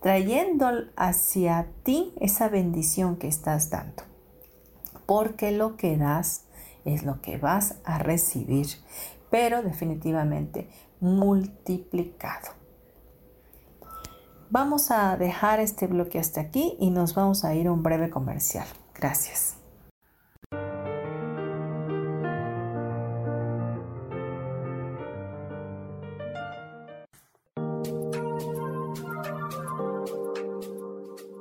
trayendo 0.01 0.69
hacia 0.95 1.67
ti 1.83 2.13
esa 2.19 2.49
bendición 2.49 3.17
que 3.17 3.27
estás 3.27 3.69
dando. 3.69 4.03
Porque 5.05 5.51
lo 5.51 5.75
que 5.75 5.97
das 5.97 6.45
es 6.85 7.03
lo 7.03 7.21
que 7.21 7.37
vas 7.37 7.75
a 7.83 7.99
recibir, 7.99 8.67
pero 9.29 9.61
definitivamente 9.61 10.69
multiplicado. 10.99 12.49
Vamos 14.49 14.89
a 14.89 15.15
dejar 15.15 15.59
este 15.59 15.85
bloque 15.85 16.17
hasta 16.17 16.41
aquí 16.41 16.75
y 16.79 16.89
nos 16.89 17.13
vamos 17.13 17.45
a 17.45 17.53
ir 17.53 17.67
a 17.67 17.71
un 17.71 17.83
breve 17.83 18.09
comercial. 18.09 18.65
Gracias. 18.95 19.58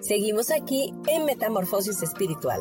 Seguimos 0.00 0.50
aquí 0.50 0.94
en 1.08 1.24
Metamorfosis 1.24 2.02
Espiritual. 2.02 2.60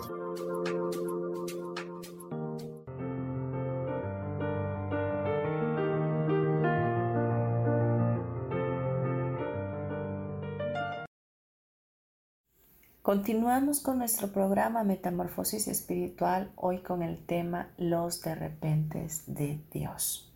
Continuamos 13.02 13.82
con 13.82 14.00
nuestro 14.00 14.30
programa 14.30 14.84
Metamorfosis 14.84 15.68
Espiritual, 15.68 16.52
hoy 16.56 16.80
con 16.80 17.04
el 17.04 17.24
tema 17.24 17.70
Los 17.78 18.22
de 18.22 18.34
repentes 18.34 19.24
de 19.28 19.60
Dios. 19.72 20.34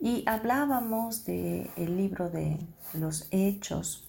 Y 0.00 0.24
hablábamos 0.26 1.26
del 1.26 1.70
el 1.76 1.96
libro 1.98 2.30
de 2.30 2.58
los 2.94 3.28
Hechos. 3.30 4.05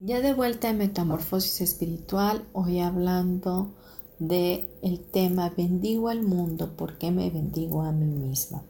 Ya 0.00 0.20
de 0.20 0.32
vuelta 0.32 0.68
en 0.68 0.78
Metamorfosis 0.78 1.60
Espiritual, 1.60 2.46
hoy 2.52 2.78
hablando 2.78 3.74
de 4.20 4.70
tema 5.10 5.50
Bendigo 5.50 6.08
al 6.08 6.22
mundo, 6.22 6.76
¿por 6.76 6.98
qué 6.98 7.10
me 7.10 7.30
bendigo 7.30 7.82
a 7.82 7.90
mí 7.90 8.06
mismo? 8.06 8.62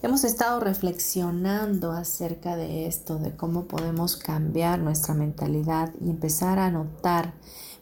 Hemos 0.00 0.24
estado 0.24 0.58
reflexionando 0.58 1.92
acerca 1.92 2.56
de 2.56 2.86
esto, 2.86 3.18
de 3.18 3.36
cómo 3.36 3.66
podemos 3.66 4.16
cambiar 4.16 4.78
nuestra 4.78 5.12
mentalidad 5.12 5.92
y 6.00 6.08
empezar 6.08 6.58
a 6.58 6.70
notar 6.70 7.34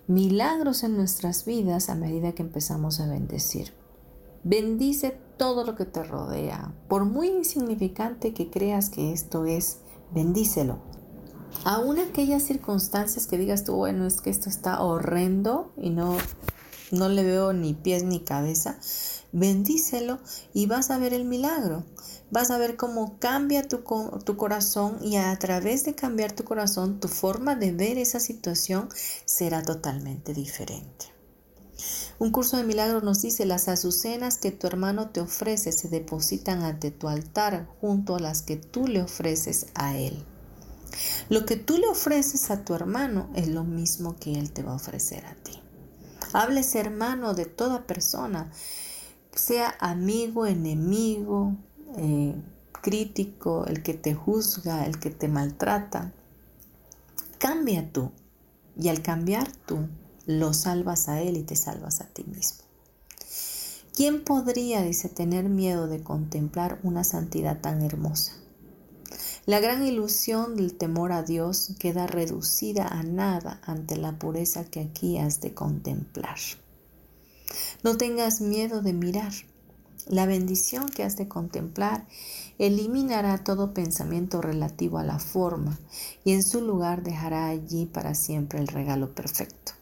milagros 0.08 0.82
en 0.82 0.96
nuestras 0.96 1.44
vidas 1.44 1.88
a 1.88 1.94
medida 1.94 2.32
que 2.32 2.42
empezamos 2.42 2.98
a 2.98 3.06
bendecir. 3.06 3.72
Bendice 4.42 5.16
todo 5.36 5.64
lo 5.64 5.76
que 5.76 5.84
te 5.84 6.02
rodea. 6.02 6.74
Por 6.88 7.04
muy 7.04 7.28
insignificante 7.28 8.34
que 8.34 8.50
creas 8.50 8.90
que 8.90 9.12
esto 9.12 9.46
es, 9.46 9.82
bendícelo. 10.12 10.89
Aún 11.64 11.98
aquellas 11.98 12.42
circunstancias 12.42 13.26
que 13.26 13.38
digas 13.38 13.64
tú, 13.64 13.74
bueno, 13.74 14.06
es 14.06 14.20
que 14.20 14.30
esto 14.30 14.48
está 14.48 14.80
horrendo 14.80 15.72
y 15.76 15.90
no, 15.90 16.16
no 16.90 17.08
le 17.08 17.22
veo 17.22 17.52
ni 17.52 17.74
pies 17.74 18.02
ni 18.02 18.20
cabeza, 18.20 18.78
bendícelo 19.32 20.18
y 20.54 20.66
vas 20.66 20.90
a 20.90 20.98
ver 20.98 21.12
el 21.14 21.24
milagro. 21.24 21.84
Vas 22.30 22.50
a 22.50 22.58
ver 22.58 22.76
cómo 22.76 23.18
cambia 23.18 23.66
tu, 23.66 23.82
tu, 24.24 24.36
corazón 24.36 24.98
y 25.02 25.16
a 25.16 25.36
través 25.38 25.84
de 25.84 25.96
cambiar 25.96 26.32
tu 26.32 26.44
corazón, 26.44 27.00
tu 27.00 27.08
forma 27.08 27.56
de 27.56 27.72
ver 27.72 27.98
esa 27.98 28.20
situación 28.20 28.88
será 29.24 29.62
totalmente 29.62 30.32
diferente. 30.32 31.06
Un 32.20 32.30
curso 32.30 32.56
de 32.56 32.64
milagros 32.64 33.02
nos 33.02 33.22
dice, 33.22 33.46
las 33.46 33.68
azucenas 33.68 34.38
que 34.38 34.52
tu 34.52 34.66
hermano 34.66 35.10
te 35.10 35.20
ofrece 35.20 35.72
se 35.72 35.88
depositan 35.88 36.62
ante 36.62 36.90
tu 36.90 37.08
altar 37.08 37.66
junto 37.80 38.16
a 38.16 38.20
las 38.20 38.42
que 38.42 38.56
tú 38.56 38.86
le 38.86 39.02
ofreces 39.02 39.66
a 39.74 39.96
él. 39.96 40.24
Lo 41.28 41.46
que 41.46 41.56
tú 41.56 41.78
le 41.78 41.86
ofreces 41.86 42.50
a 42.50 42.64
tu 42.64 42.74
hermano 42.74 43.30
es 43.34 43.48
lo 43.48 43.64
mismo 43.64 44.16
que 44.16 44.32
él 44.32 44.52
te 44.52 44.62
va 44.62 44.72
a 44.72 44.76
ofrecer 44.76 45.24
a 45.26 45.34
ti. 45.34 45.60
Hables 46.32 46.74
hermano 46.74 47.34
de 47.34 47.46
toda 47.46 47.86
persona, 47.86 48.50
sea 49.34 49.74
amigo, 49.80 50.46
enemigo, 50.46 51.56
eh, 51.96 52.34
crítico, 52.80 53.66
el 53.66 53.82
que 53.82 53.94
te 53.94 54.14
juzga, 54.14 54.86
el 54.86 54.98
que 54.98 55.10
te 55.10 55.28
maltrata. 55.28 56.12
Cambia 57.38 57.90
tú. 57.92 58.12
Y 58.76 58.88
al 58.88 59.02
cambiar 59.02 59.50
tú, 59.66 59.88
lo 60.26 60.54
salvas 60.54 61.08
a 61.08 61.20
él 61.20 61.36
y 61.36 61.42
te 61.42 61.56
salvas 61.56 62.00
a 62.00 62.06
ti 62.06 62.24
mismo. 62.24 62.64
¿Quién 63.94 64.24
podría, 64.24 64.82
dice, 64.82 65.08
tener 65.08 65.48
miedo 65.48 65.88
de 65.88 66.02
contemplar 66.02 66.78
una 66.82 67.04
santidad 67.04 67.60
tan 67.60 67.82
hermosa? 67.82 68.39
La 69.46 69.58
gran 69.58 69.86
ilusión 69.86 70.54
del 70.54 70.74
temor 70.74 71.12
a 71.12 71.22
Dios 71.22 71.72
queda 71.78 72.06
reducida 72.06 72.86
a 72.86 73.02
nada 73.02 73.60
ante 73.64 73.96
la 73.96 74.18
pureza 74.18 74.64
que 74.64 74.80
aquí 74.80 75.16
has 75.16 75.40
de 75.40 75.54
contemplar. 75.54 76.36
No 77.82 77.96
tengas 77.96 78.42
miedo 78.42 78.82
de 78.82 78.92
mirar. 78.92 79.32
La 80.06 80.26
bendición 80.26 80.88
que 80.88 81.04
has 81.04 81.16
de 81.16 81.26
contemplar 81.26 82.06
eliminará 82.58 83.38
todo 83.38 83.72
pensamiento 83.72 84.42
relativo 84.42 84.98
a 84.98 85.04
la 85.04 85.18
forma 85.18 85.78
y 86.22 86.32
en 86.32 86.42
su 86.42 86.60
lugar 86.60 87.02
dejará 87.02 87.48
allí 87.48 87.86
para 87.86 88.14
siempre 88.14 88.60
el 88.60 88.68
regalo 88.68 89.14
perfecto, 89.14 89.72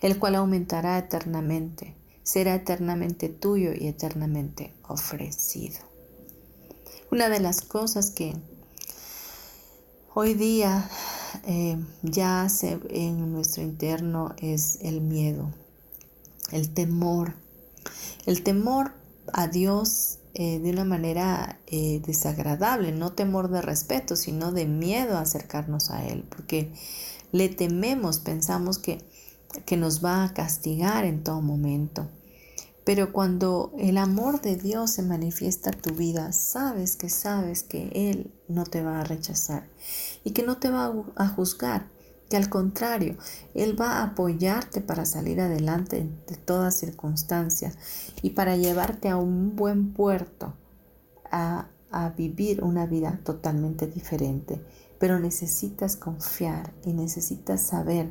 el 0.00 0.18
cual 0.18 0.34
aumentará 0.34 0.98
eternamente, 0.98 1.94
será 2.24 2.56
eternamente 2.56 3.28
tuyo 3.28 3.72
y 3.72 3.86
eternamente 3.86 4.72
ofrecido. 4.88 5.78
Una 7.10 7.28
de 7.28 7.40
las 7.40 7.62
cosas 7.62 8.10
que 8.10 8.34
Hoy 10.20 10.34
día 10.34 10.90
eh, 11.46 11.78
ya 12.02 12.48
se, 12.48 12.80
en 12.90 13.32
nuestro 13.32 13.62
interno 13.62 14.34
es 14.38 14.80
el 14.82 15.00
miedo, 15.00 15.54
el 16.50 16.74
temor, 16.74 17.34
el 18.26 18.42
temor 18.42 18.94
a 19.32 19.46
Dios 19.46 20.18
eh, 20.34 20.58
de 20.58 20.70
una 20.70 20.84
manera 20.84 21.60
eh, 21.68 22.02
desagradable, 22.04 22.90
no 22.90 23.12
temor 23.12 23.48
de 23.48 23.62
respeto, 23.62 24.16
sino 24.16 24.50
de 24.50 24.66
miedo 24.66 25.16
a 25.16 25.20
acercarnos 25.20 25.92
a 25.92 26.04
Él, 26.04 26.24
porque 26.28 26.72
le 27.30 27.48
tememos, 27.48 28.18
pensamos 28.18 28.80
que, 28.80 28.98
que 29.66 29.76
nos 29.76 30.04
va 30.04 30.24
a 30.24 30.34
castigar 30.34 31.04
en 31.04 31.22
todo 31.22 31.40
momento. 31.42 32.08
Pero 32.88 33.12
cuando 33.12 33.70
el 33.76 33.98
amor 33.98 34.40
de 34.40 34.56
Dios 34.56 34.92
se 34.92 35.02
manifiesta 35.02 35.68
en 35.68 35.78
tu 35.78 35.92
vida, 35.92 36.32
sabes 36.32 36.96
que 36.96 37.10
sabes 37.10 37.62
que 37.62 37.90
Él 37.92 38.32
no 38.48 38.64
te 38.64 38.82
va 38.82 39.00
a 39.00 39.04
rechazar 39.04 39.68
y 40.24 40.30
que 40.30 40.42
no 40.42 40.56
te 40.56 40.70
va 40.70 40.94
a 41.16 41.28
juzgar, 41.28 41.90
que 42.30 42.38
al 42.38 42.48
contrario, 42.48 43.18
Él 43.52 43.78
va 43.78 43.98
a 43.98 44.04
apoyarte 44.04 44.80
para 44.80 45.04
salir 45.04 45.38
adelante 45.42 46.08
de 46.26 46.36
toda 46.36 46.70
circunstancia 46.70 47.74
y 48.22 48.30
para 48.30 48.56
llevarte 48.56 49.10
a 49.10 49.18
un 49.18 49.54
buen 49.54 49.92
puerto, 49.92 50.54
a, 51.30 51.68
a 51.90 52.08
vivir 52.08 52.64
una 52.64 52.86
vida 52.86 53.20
totalmente 53.22 53.86
diferente. 53.86 54.64
Pero 54.98 55.20
necesitas 55.20 55.98
confiar 55.98 56.72
y 56.86 56.94
necesitas 56.94 57.60
saber 57.60 58.08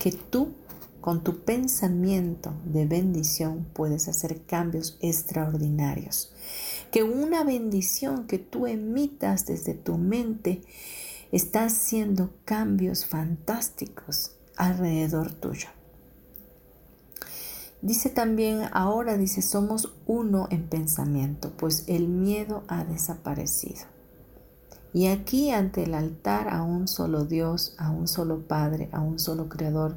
que 0.00 0.10
tú 0.10 0.56
con 1.00 1.22
tu 1.22 1.40
pensamiento 1.44 2.52
de 2.64 2.86
bendición 2.86 3.66
puedes 3.72 4.08
hacer 4.08 4.42
cambios 4.42 4.98
extraordinarios. 5.00 6.32
Que 6.90 7.02
una 7.02 7.44
bendición 7.44 8.26
que 8.26 8.38
tú 8.38 8.66
emitas 8.66 9.46
desde 9.46 9.74
tu 9.74 9.98
mente 9.98 10.62
está 11.32 11.64
haciendo 11.64 12.30
cambios 12.44 13.06
fantásticos 13.06 14.32
alrededor 14.56 15.32
tuyo. 15.32 15.68
Dice 17.80 18.10
también, 18.10 18.62
ahora 18.72 19.16
dice, 19.16 19.40
somos 19.40 19.94
uno 20.06 20.48
en 20.50 20.68
pensamiento, 20.68 21.52
pues 21.56 21.84
el 21.86 22.08
miedo 22.08 22.64
ha 22.66 22.84
desaparecido. 22.84 23.97
Y 24.94 25.06
aquí 25.06 25.50
ante 25.50 25.84
el 25.84 25.94
altar 25.94 26.48
a 26.48 26.62
un 26.62 26.88
solo 26.88 27.24
Dios, 27.24 27.74
a 27.78 27.90
un 27.90 28.08
solo 28.08 28.46
Padre, 28.46 28.88
a 28.92 29.00
un 29.00 29.18
solo 29.18 29.48
Creador 29.48 29.96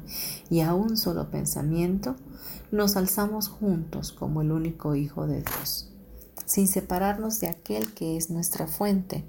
y 0.50 0.60
a 0.60 0.74
un 0.74 0.96
solo 0.96 1.30
pensamiento, 1.30 2.16
nos 2.70 2.96
alzamos 2.96 3.48
juntos 3.48 4.12
como 4.12 4.42
el 4.42 4.52
único 4.52 4.94
Hijo 4.94 5.26
de 5.26 5.42
Dios, 5.42 5.90
sin 6.44 6.68
separarnos 6.68 7.40
de 7.40 7.48
aquel 7.48 7.94
que 7.94 8.16
es 8.16 8.30
nuestra 8.30 8.66
fuente, 8.66 9.24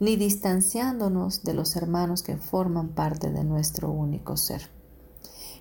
ni 0.00 0.16
distanciándonos 0.16 1.42
de 1.42 1.54
los 1.54 1.76
hermanos 1.76 2.22
que 2.22 2.36
forman 2.36 2.88
parte 2.88 3.30
de 3.30 3.44
nuestro 3.44 3.90
único 3.90 4.36
ser, 4.36 4.68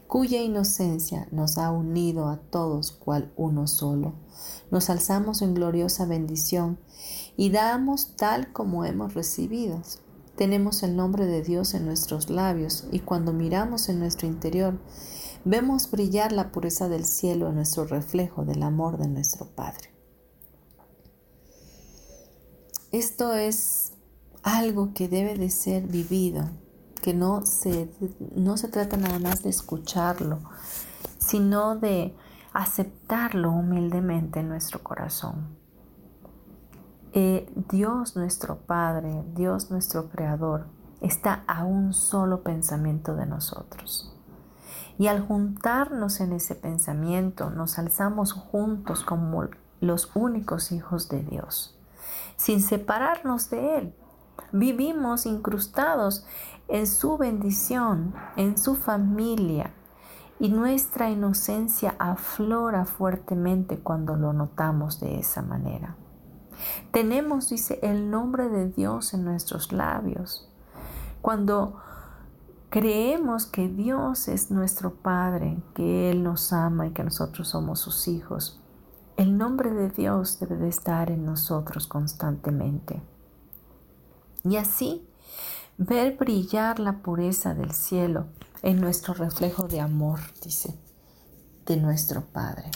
cuya 0.08 0.42
inocencia 0.42 1.28
nos 1.32 1.58
ha 1.58 1.72
unido 1.72 2.28
a 2.28 2.38
todos 2.38 2.92
cual 2.92 3.32
uno 3.36 3.68
solo. 3.68 4.14
Nos 4.72 4.90
alzamos 4.90 5.42
en 5.42 5.54
gloriosa 5.54 6.06
bendición 6.06 6.80
y 7.38 7.52
damos 7.52 8.16
tal 8.16 8.52
como 8.52 8.84
hemos 8.84 9.14
recibido. 9.14 9.82
Tenemos 10.36 10.84
el 10.84 10.96
nombre 10.96 11.26
de 11.26 11.44
Dios 11.44 11.76
en 11.76 11.86
nuestros 11.86 12.30
labios 12.30 12.86
y 12.92 13.00
cuando 13.00 13.32
miramos 13.32 13.90
en 13.90 14.00
nuestro 14.00 14.28
interior, 14.28 14.80
vemos 15.46 15.90
brillar 15.90 16.32
la 16.32 16.52
pureza 16.52 16.90
del 16.90 17.06
cielo 17.06 17.48
en 17.48 17.56
nuestro 17.56 17.86
reflejo 17.86 18.44
del 18.44 18.64
amor 18.64 18.98
de 18.98 19.08
nuestro 19.08 19.46
Padre. 19.46 19.92
Esto 22.92 23.34
es 23.34 23.94
algo 24.44 24.94
que 24.94 25.08
debe 25.08 25.36
de 25.36 25.50
ser 25.52 25.88
vivido, 25.88 26.50
que 27.02 27.14
no 27.14 27.46
se, 27.46 27.90
no 28.36 28.58
se 28.58 28.68
trata 28.68 28.98
nada 28.98 29.20
más 29.20 29.44
de 29.44 29.50
escucharlo, 29.50 30.40
sino 31.20 31.76
de 31.76 32.16
aceptarlo 32.54 33.52
humildemente 33.52 34.40
en 34.40 34.50
nuestro 34.50 34.84
corazón. 34.84 35.67
Eh, 37.14 37.50
Dios 37.70 38.16
nuestro 38.16 38.58
Padre, 38.58 39.24
Dios 39.34 39.72
nuestro 39.72 40.10
Creador, 40.10 40.66
está 41.02 41.44
a 41.48 41.64
un 41.64 41.94
solo 41.94 42.42
pensamiento 42.42 43.16
de 43.16 43.26
nosotros. 43.26 44.14
Y 44.98 45.08
al 45.08 45.26
juntarnos 45.26 46.20
en 46.20 46.34
ese 46.34 46.56
pensamiento, 46.56 47.50
nos 47.50 47.78
alzamos 47.78 48.34
juntos 48.34 49.04
como 49.04 49.46
los 49.80 50.12
únicos 50.16 50.72
hijos 50.72 51.08
de 51.08 51.24
Dios, 51.24 51.78
sin 52.36 52.62
separarnos 52.62 53.50
de 53.50 53.78
Él. 53.78 53.96
Vivimos 54.52 55.26
incrustados 55.26 56.26
en 56.68 56.88
su 56.88 57.18
bendición, 57.18 58.14
en 58.36 58.58
su 58.58 58.76
familia, 58.76 59.72
y 60.40 60.50
nuestra 60.50 61.10
inocencia 61.10 61.96
aflora 61.98 62.86
fuertemente 62.86 63.80
cuando 63.80 64.16
lo 64.16 64.34
notamos 64.34 65.00
de 65.00 65.20
esa 65.20 65.42
manera. 65.42 65.96
Tenemos, 66.92 67.50
dice, 67.50 67.80
el 67.84 68.10
nombre 68.10 68.50
de 68.50 68.70
Dios 68.70 69.14
en 69.14 69.26
nuestros 69.26 69.72
labios. 69.72 70.50
Cuando 71.22 71.80
creemos 72.70 73.46
que 73.46 73.68
Dios 73.70 74.28
es 74.28 74.52
nuestro 74.52 74.94
Padre, 74.96 75.58
que 75.74 76.12
Él 76.12 76.24
nos 76.24 76.54
ama 76.54 76.88
y 76.88 76.92
que 76.92 77.04
nosotros 77.04 77.50
somos 77.50 77.80
sus 77.80 78.08
hijos, 78.08 78.60
el 79.18 79.38
nombre 79.38 79.72
de 79.72 79.90
Dios 79.90 80.40
debe 80.40 80.58
de 80.58 80.70
estar 80.70 81.10
en 81.10 81.26
nosotros 81.26 81.88
constantemente. 81.88 83.02
Y 84.44 84.58
así 84.58 85.08
ver 85.78 86.18
brillar 86.18 86.80
la 86.80 87.00
pureza 87.02 87.54
del 87.54 87.72
cielo 87.72 88.28
en 88.62 88.80
nuestro 88.80 89.14
reflejo 89.14 89.68
de 89.68 89.80
amor, 89.80 90.20
dice, 90.44 90.78
de 91.66 91.78
nuestro 91.78 92.22
Padre. 92.22 92.72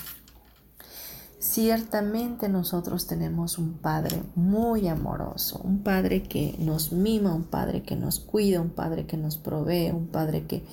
Ciertamente 1.52 2.48
nosotros 2.48 3.08
tenemos 3.08 3.58
un 3.58 3.74
Padre 3.74 4.24
muy 4.36 4.88
amoroso, 4.88 5.60
un 5.62 5.84
Padre 5.84 6.24
que 6.24 6.56
nos 6.60 6.94
mima, 6.94 7.36
un 7.36 7.44
Padre 7.44 7.84
que 7.84 7.98
nos 7.98 8.22
cuida, 8.22 8.62
un 8.62 8.70
Padre 8.70 9.06
que 9.06 9.18
nos 9.18 9.36
provee, 9.36 9.92
un 9.92 10.08
Padre 10.08 10.48
que 10.48 10.64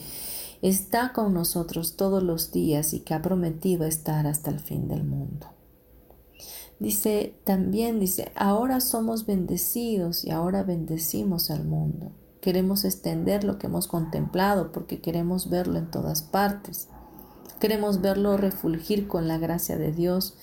está 0.63 1.13
con 1.13 1.35
nosotros 1.35 1.97
todos 1.97 2.23
los 2.23 2.53
días 2.53 2.95
y 2.95 3.01
que 3.01 3.15
ha 3.15 3.23
prometido 3.23 3.87
estar 3.87 4.29
hasta 4.29 4.53
el 4.53 4.61
fin 4.61 4.87
del 4.87 5.03
mundo. 5.03 5.49
Dice 6.79 7.35
también, 7.43 7.99
dice, 7.99 8.31
ahora 8.37 8.81
somos 8.81 9.27
bendecidos 9.27 10.25
y 10.25 10.31
ahora 10.31 10.63
bendecimos 10.63 11.51
al 11.51 11.65
mundo. 11.65 12.13
Queremos 12.41 12.85
extender 12.85 13.43
lo 13.43 13.59
que 13.59 13.67
hemos 13.67 13.89
contemplado 13.89 14.71
porque 14.71 15.01
queremos 15.01 15.51
verlo 15.51 15.77
en 15.77 15.91
todas 15.91 16.23
partes. 16.23 16.87
Queremos 17.61 18.01
verlo 18.01 18.37
refulgir 18.37 19.09
con 19.09 19.27
la 19.29 19.39
gracia 19.39 19.77
de 19.77 19.93
Dios 19.93 20.35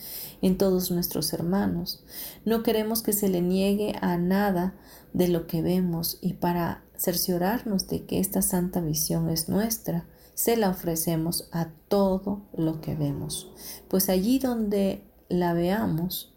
en 0.42 0.58
todos 0.58 0.92
nuestros 0.92 1.34
hermanos. 1.34 2.04
No 2.44 2.62
queremos 2.62 3.02
que 3.02 3.14
se 3.14 3.30
le 3.30 3.42
niegue 3.42 3.96
a 4.02 4.18
nada 4.18 4.76
de 5.14 5.28
lo 5.28 5.48
que 5.48 5.62
vemos 5.62 6.18
y 6.22 6.34
para 6.34 6.84
cerciorarnos 6.98 7.88
de 7.88 8.06
que 8.06 8.20
esta 8.20 8.42
santa 8.42 8.82
visión 8.82 9.30
es 9.30 9.50
nuestra, 9.50 10.06
se 10.34 10.58
la 10.58 10.70
ofrecemos 10.70 11.48
a 11.52 11.70
todo 11.88 12.42
lo 12.54 12.82
que 12.82 12.96
vemos, 12.96 13.50
pues 13.88 14.10
allí 14.10 14.38
donde 14.38 15.02
la 15.30 15.54
veamos, 15.54 16.34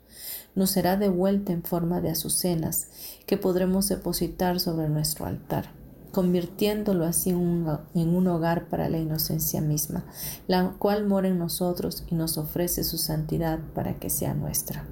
nos 0.54 0.70
será 0.70 0.96
devuelta 0.96 1.52
en 1.52 1.62
forma 1.62 2.00
de 2.00 2.10
azucenas 2.10 2.88
que 3.26 3.36
podremos 3.36 3.88
depositar 3.88 4.60
sobre 4.60 4.88
nuestro 4.88 5.26
altar, 5.26 5.72
convirtiéndolo 6.18 7.04
así 7.04 7.30
en 7.30 7.38
un, 7.38 8.26
hogar 8.26 8.68
para 8.68 8.88
la 8.88 8.98
inocencia 8.98 9.60
misma, 9.60 10.04
la 10.48 10.72
cual 10.76 11.06
mora 11.06 11.28
en 11.28 11.38
nosotros 11.38 12.02
y 12.10 12.16
nos 12.16 12.38
ofrece 12.38 12.82
su 12.82 12.98
santidad 12.98 13.60
para 13.72 14.00
que 14.00 14.10
sea 14.10 14.34
nuestra. 14.34 14.84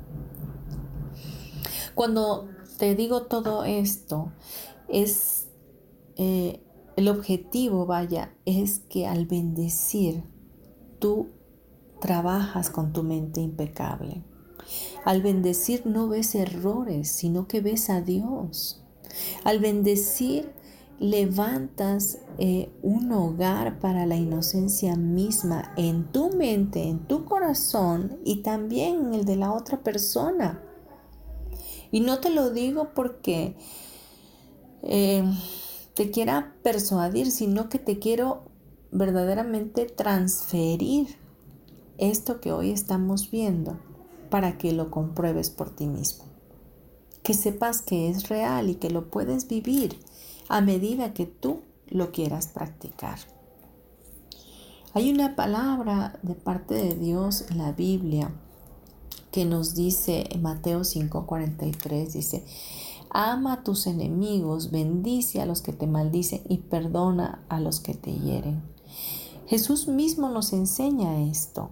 Cuando 1.96 2.48
te 2.78 2.94
digo 2.94 3.22
todo 3.22 3.64
esto, 3.64 4.30
es 4.86 5.48
eh, 6.14 6.62
el 6.94 7.08
objetivo, 7.08 7.86
vaya, 7.86 8.32
es 8.44 8.78
que 8.88 9.08
al 9.08 9.26
bendecir 9.26 10.22
tú 11.00 11.30
trabajas 12.00 12.70
con 12.70 12.92
tu 12.92 13.02
mente 13.02 13.40
impecable. 13.40 14.22
Al 15.04 15.22
bendecir 15.22 15.86
no 15.86 16.06
ves 16.06 16.36
errores, 16.36 17.10
sino 17.10 17.48
que 17.48 17.60
ves 17.60 17.90
a 17.90 18.00
Dios. 18.00 18.84
Al 19.42 19.58
bendecir 19.58 20.54
levantas 20.98 22.18
eh, 22.38 22.70
un 22.82 23.12
hogar 23.12 23.78
para 23.80 24.06
la 24.06 24.16
inocencia 24.16 24.96
misma 24.96 25.72
en 25.76 26.10
tu 26.10 26.30
mente, 26.30 26.84
en 26.84 27.06
tu 27.06 27.24
corazón 27.24 28.18
y 28.24 28.36
también 28.36 29.06
en 29.06 29.14
el 29.14 29.24
de 29.24 29.36
la 29.36 29.52
otra 29.52 29.82
persona. 29.82 30.62
Y 31.90 32.00
no 32.00 32.18
te 32.18 32.30
lo 32.30 32.50
digo 32.50 32.90
porque 32.94 33.56
eh, 34.82 35.24
te 35.94 36.10
quiera 36.10 36.54
persuadir, 36.62 37.30
sino 37.30 37.68
que 37.68 37.78
te 37.78 37.98
quiero 37.98 38.42
verdaderamente 38.90 39.86
transferir 39.86 41.16
esto 41.98 42.40
que 42.40 42.52
hoy 42.52 42.70
estamos 42.70 43.30
viendo 43.30 43.78
para 44.30 44.58
que 44.58 44.72
lo 44.72 44.90
compruebes 44.90 45.50
por 45.50 45.74
ti 45.74 45.86
mismo. 45.86 46.24
Que 47.22 47.34
sepas 47.34 47.82
que 47.82 48.08
es 48.08 48.28
real 48.28 48.70
y 48.70 48.76
que 48.76 48.90
lo 48.90 49.10
puedes 49.10 49.48
vivir 49.48 49.98
a 50.48 50.60
medida 50.60 51.14
que 51.14 51.26
tú 51.26 51.60
lo 51.88 52.12
quieras 52.12 52.48
practicar. 52.48 53.18
Hay 54.94 55.10
una 55.12 55.36
palabra 55.36 56.18
de 56.22 56.34
parte 56.34 56.74
de 56.74 56.94
Dios 56.94 57.44
en 57.50 57.58
la 57.58 57.72
Biblia 57.72 58.30
que 59.30 59.44
nos 59.44 59.74
dice 59.74 60.24
en 60.30 60.42
Mateo 60.42 60.80
5:43, 60.80 62.12
dice, 62.12 62.44
Ama 63.10 63.54
a 63.54 63.62
tus 63.62 63.86
enemigos, 63.86 64.70
bendice 64.70 65.40
a 65.40 65.46
los 65.46 65.60
que 65.60 65.72
te 65.72 65.86
maldicen 65.86 66.42
y 66.48 66.58
perdona 66.58 67.44
a 67.48 67.60
los 67.60 67.80
que 67.80 67.94
te 67.94 68.12
hieren. 68.12 68.62
Jesús 69.46 69.86
mismo 69.86 70.28
nos 70.28 70.52
enseña 70.52 71.22
esto. 71.22 71.70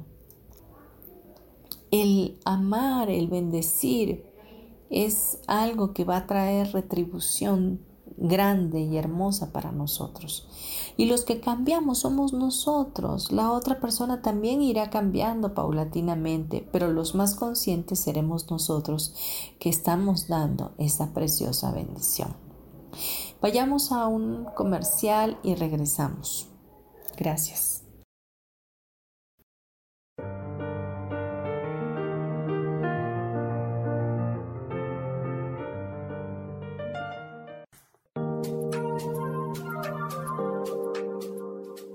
El 1.91 2.39
amar, 2.45 3.11
el 3.11 3.29
bendecir, 3.29 4.25
es 4.91 5.39
algo 5.47 5.93
que 5.93 6.05
va 6.05 6.19
a 6.19 6.27
traer 6.27 6.73
retribución 6.73 7.81
grande 8.17 8.81
y 8.81 8.97
hermosa 8.97 9.53
para 9.53 9.73
nosotros. 9.73 10.47
Y 10.97 11.07
los 11.07 11.25
que 11.25 11.41
cambiamos 11.41 11.99
somos 11.99 12.33
nosotros. 12.33 13.33
La 13.33 13.51
otra 13.51 13.81
persona 13.81 14.23
también 14.23 14.63
irá 14.63 14.91
cambiando 14.91 15.55
paulatinamente, 15.55 16.67
pero 16.73 16.93
los 16.93 17.15
más 17.15 17.35
conscientes 17.35 17.99
seremos 17.99 18.51
nosotros 18.51 19.15
que 19.59 19.69
estamos 19.69 20.29
dando 20.29 20.73
esa 20.79 21.13
preciosa 21.13 21.73
bendición. 21.73 22.37
Vayamos 23.43 23.93
a 23.93 24.07
un 24.07 24.47
comercial 24.55 25.39
y 25.43 25.55
regresamos. 25.55 26.49
Gracias. 27.17 27.74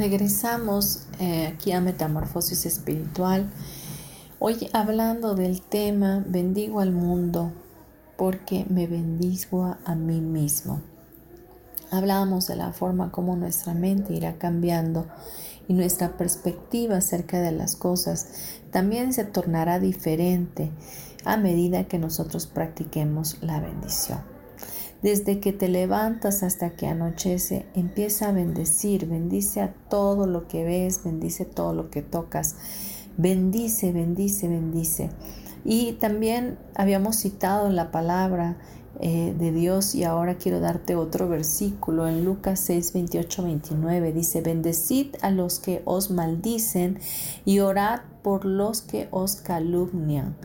Regresamos 0.00 1.02
eh, 1.18 1.46
aquí 1.46 1.72
a 1.72 1.82
Metamorfosis 1.82 2.64
Espiritual. 2.64 3.50
Hoy 4.38 4.70
hablando 4.72 5.34
del 5.34 5.60
tema 5.60 6.24
bendigo 6.26 6.80
al 6.80 6.90
mundo 6.90 7.52
porque 8.16 8.64
me 8.70 8.86
bendigo 8.86 9.76
a 9.84 9.94
mí 9.94 10.22
mismo. 10.22 10.80
Hablábamos 11.90 12.46
de 12.46 12.56
la 12.56 12.72
forma 12.72 13.12
como 13.12 13.36
nuestra 13.36 13.74
mente 13.74 14.14
irá 14.14 14.38
cambiando 14.38 15.06
y 15.68 15.74
nuestra 15.74 16.16
perspectiva 16.16 16.96
acerca 16.96 17.38
de 17.42 17.52
las 17.52 17.76
cosas 17.76 18.28
también 18.70 19.12
se 19.12 19.24
tornará 19.24 19.80
diferente 19.80 20.70
a 21.26 21.36
medida 21.36 21.88
que 21.88 21.98
nosotros 21.98 22.46
practiquemos 22.46 23.36
la 23.42 23.60
bendición. 23.60 24.39
Desde 25.02 25.40
que 25.40 25.52
te 25.52 25.68
levantas 25.68 26.42
hasta 26.42 26.70
que 26.70 26.86
anochece, 26.86 27.64
empieza 27.74 28.28
a 28.28 28.32
bendecir, 28.32 29.06
bendice 29.06 29.62
a 29.62 29.72
todo 29.88 30.26
lo 30.26 30.46
que 30.46 30.64
ves, 30.64 31.02
bendice 31.02 31.46
todo 31.46 31.72
lo 31.72 31.90
que 31.90 32.02
tocas, 32.02 32.56
bendice, 33.16 33.92
bendice, 33.92 34.48
bendice. 34.48 35.10
Y 35.64 35.92
también 35.92 36.58
habíamos 36.74 37.16
citado 37.16 37.66
en 37.66 37.76
la 37.76 37.90
palabra 37.90 38.58
eh, 39.02 39.34
de 39.38 39.50
Dios 39.50 39.94
y 39.94 40.04
ahora 40.04 40.36
quiero 40.36 40.60
darte 40.60 40.94
otro 40.94 41.26
versículo 41.26 42.06
en 42.06 42.22
Lucas 42.22 42.60
6, 42.60 42.92
28, 42.92 43.42
29. 43.44 44.12
Dice, 44.12 44.42
bendecid 44.42 45.16
a 45.22 45.30
los 45.30 45.60
que 45.60 45.80
os 45.86 46.10
maldicen 46.10 46.98
y 47.46 47.60
orad 47.60 48.00
por 48.22 48.44
los 48.44 48.82
que 48.82 49.08
os 49.10 49.36
calumnian. 49.36 50.36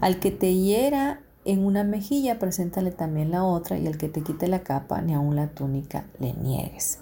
Al 0.00 0.20
que 0.20 0.30
te 0.30 0.54
hiera 0.54 1.23
en 1.44 1.64
una 1.64 1.84
mejilla, 1.84 2.38
preséntale 2.38 2.90
también 2.90 3.30
la 3.30 3.44
otra 3.44 3.78
y 3.78 3.86
al 3.86 3.98
que 3.98 4.08
te 4.08 4.22
quite 4.22 4.48
la 4.48 4.62
capa, 4.62 5.00
ni 5.02 5.14
aun 5.14 5.36
la 5.36 5.48
túnica 5.48 6.06
le 6.18 6.32
niegues. 6.32 6.98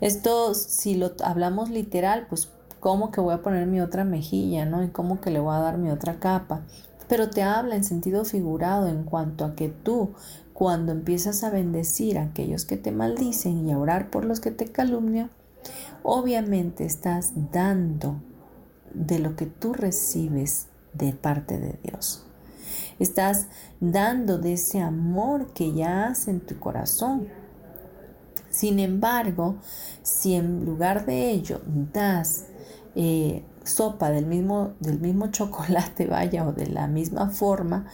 Esto, 0.00 0.54
si 0.54 0.94
lo 0.94 1.12
hablamos 1.24 1.70
literal, 1.70 2.26
pues 2.28 2.50
cómo 2.80 3.10
que 3.10 3.20
voy 3.20 3.34
a 3.34 3.42
poner 3.42 3.66
mi 3.66 3.80
otra 3.80 4.04
mejilla, 4.04 4.66
¿no? 4.66 4.84
Y 4.84 4.88
cómo 4.88 5.20
que 5.20 5.30
le 5.30 5.40
voy 5.40 5.54
a 5.54 5.60
dar 5.60 5.78
mi 5.78 5.90
otra 5.90 6.20
capa 6.20 6.62
pero 7.08 7.30
te 7.30 7.42
habla 7.42 7.76
en 7.76 7.84
sentido 7.84 8.24
figurado 8.24 8.88
en 8.88 9.04
cuanto 9.04 9.44
a 9.44 9.54
que 9.54 9.68
tú, 9.68 10.10
cuando 10.52 10.92
empiezas 10.92 11.44
a 11.44 11.50
bendecir 11.50 12.18
a 12.18 12.24
aquellos 12.24 12.64
que 12.64 12.76
te 12.76 12.92
maldicen 12.92 13.68
y 13.68 13.72
a 13.72 13.78
orar 13.78 14.10
por 14.10 14.24
los 14.24 14.40
que 14.40 14.50
te 14.50 14.66
calumnian, 14.66 15.30
obviamente 16.02 16.84
estás 16.84 17.32
dando 17.52 18.16
de 18.94 19.18
lo 19.18 19.36
que 19.36 19.46
tú 19.46 19.74
recibes 19.74 20.68
de 20.94 21.12
parte 21.12 21.58
de 21.58 21.78
Dios. 21.82 22.25
Estás 22.98 23.46
dando 23.80 24.38
de 24.38 24.54
ese 24.54 24.80
amor 24.80 25.52
que 25.52 25.72
ya 25.72 26.06
hace 26.06 26.30
en 26.30 26.40
tu 26.40 26.58
corazón. 26.58 27.28
Sin 28.50 28.78
embargo, 28.78 29.56
si 30.02 30.34
en 30.34 30.64
lugar 30.64 31.04
de 31.04 31.30
ello 31.30 31.60
das 31.92 32.46
eh, 32.94 33.44
sopa 33.64 34.10
del 34.10 34.24
mismo, 34.24 34.72
del 34.80 34.98
mismo 34.98 35.26
chocolate, 35.30 36.06
vaya, 36.06 36.46
o 36.46 36.52
de 36.52 36.66
la 36.68 36.86
misma 36.86 37.28
forma, 37.28 37.86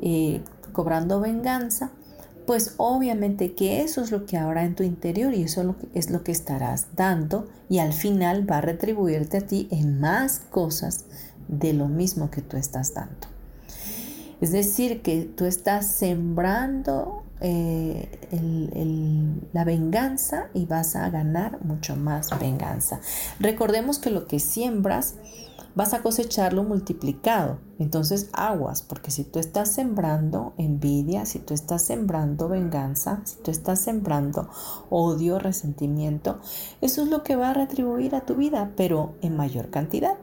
eh, 0.00 0.42
cobrando 0.72 1.20
venganza, 1.20 1.90
pues 2.46 2.74
obviamente 2.76 3.54
que 3.54 3.82
eso 3.82 4.02
es 4.02 4.10
lo 4.10 4.24
que 4.24 4.38
habrá 4.38 4.64
en 4.64 4.74
tu 4.74 4.84
interior 4.84 5.34
y 5.34 5.42
eso 5.42 5.60
es 5.60 5.66
lo, 5.66 5.76
que, 5.76 5.88
es 5.94 6.10
lo 6.10 6.22
que 6.22 6.32
estarás 6.32 6.88
dando 6.94 7.48
y 7.68 7.80
al 7.80 7.92
final 7.92 8.48
va 8.48 8.58
a 8.58 8.60
retribuirte 8.60 9.38
a 9.38 9.40
ti 9.40 9.68
en 9.70 10.00
más 10.00 10.40
cosas 10.50 11.04
de 11.48 11.72
lo 11.72 11.88
mismo 11.88 12.30
que 12.30 12.42
tú 12.42 12.56
estás 12.56 12.94
dando. 12.94 13.35
Es 14.40 14.52
decir, 14.52 15.02
que 15.02 15.22
tú 15.22 15.44
estás 15.44 15.86
sembrando 15.86 17.24
eh, 17.40 18.28
la 19.52 19.64
venganza 19.64 20.48
y 20.54 20.66
vas 20.66 20.96
a 20.96 21.08
ganar 21.10 21.64
mucho 21.64 21.96
más 21.96 22.28
venganza. 22.38 23.00
Recordemos 23.40 23.98
que 23.98 24.10
lo 24.10 24.26
que 24.26 24.38
siembras 24.38 25.16
vas 25.76 25.92
a 25.92 26.02
cosecharlo 26.02 26.64
multiplicado. 26.64 27.58
Entonces 27.78 28.30
aguas, 28.32 28.82
porque 28.82 29.10
si 29.10 29.24
tú 29.24 29.38
estás 29.38 29.72
sembrando 29.72 30.54
envidia, 30.56 31.26
si 31.26 31.38
tú 31.38 31.52
estás 31.52 31.82
sembrando 31.82 32.48
venganza, 32.48 33.20
si 33.24 33.36
tú 33.36 33.50
estás 33.50 33.80
sembrando 33.80 34.48
odio, 34.88 35.38
resentimiento, 35.38 36.40
eso 36.80 37.02
es 37.02 37.08
lo 37.08 37.22
que 37.22 37.36
va 37.36 37.50
a 37.50 37.54
retribuir 37.54 38.14
a 38.14 38.22
tu 38.22 38.34
vida, 38.34 38.72
pero 38.76 39.14
en 39.20 39.36
mayor 39.36 39.68
cantidad. 39.70 40.16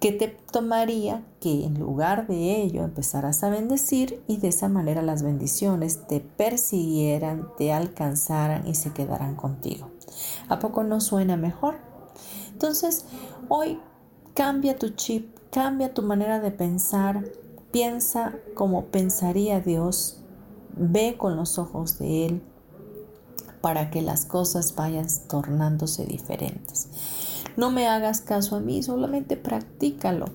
¿Qué 0.00 0.12
te 0.12 0.28
tomaría 0.28 1.24
que 1.40 1.64
en 1.64 1.78
lugar 1.78 2.26
de 2.26 2.62
ello 2.62 2.82
empezaras 2.82 3.44
a 3.44 3.50
bendecir 3.50 4.22
y 4.26 4.38
de 4.38 4.48
esa 4.48 4.68
manera 4.68 5.02
las 5.02 5.22
bendiciones 5.22 6.06
te 6.08 6.20
persiguieran, 6.20 7.48
te 7.56 7.72
alcanzaran 7.72 8.66
y 8.66 8.74
se 8.74 8.92
quedaran 8.92 9.36
contigo? 9.36 9.90
¿A 10.48 10.58
poco 10.58 10.82
no 10.82 11.00
suena 11.00 11.36
mejor? 11.36 11.76
Entonces, 12.52 13.04
hoy 13.48 13.78
cambia 14.34 14.78
tu 14.78 14.90
chip, 14.90 15.36
cambia 15.50 15.94
tu 15.94 16.02
manera 16.02 16.40
de 16.40 16.50
pensar, 16.50 17.24
piensa 17.70 18.34
como 18.54 18.86
pensaría 18.86 19.60
Dios, 19.60 20.22
ve 20.76 21.16
con 21.18 21.36
los 21.36 21.58
ojos 21.58 21.98
de 21.98 22.26
Él 22.26 22.42
para 23.60 23.90
que 23.90 24.02
las 24.02 24.24
cosas 24.26 24.74
vayan 24.74 25.06
tornándose 25.28 26.04
diferentes. 26.04 26.88
No 27.56 27.70
me 27.70 27.86
hagas 27.86 28.20
caso 28.20 28.56
a 28.56 28.60
mí, 28.60 28.82
solamente 28.82 29.36
practícalo. 29.36 30.26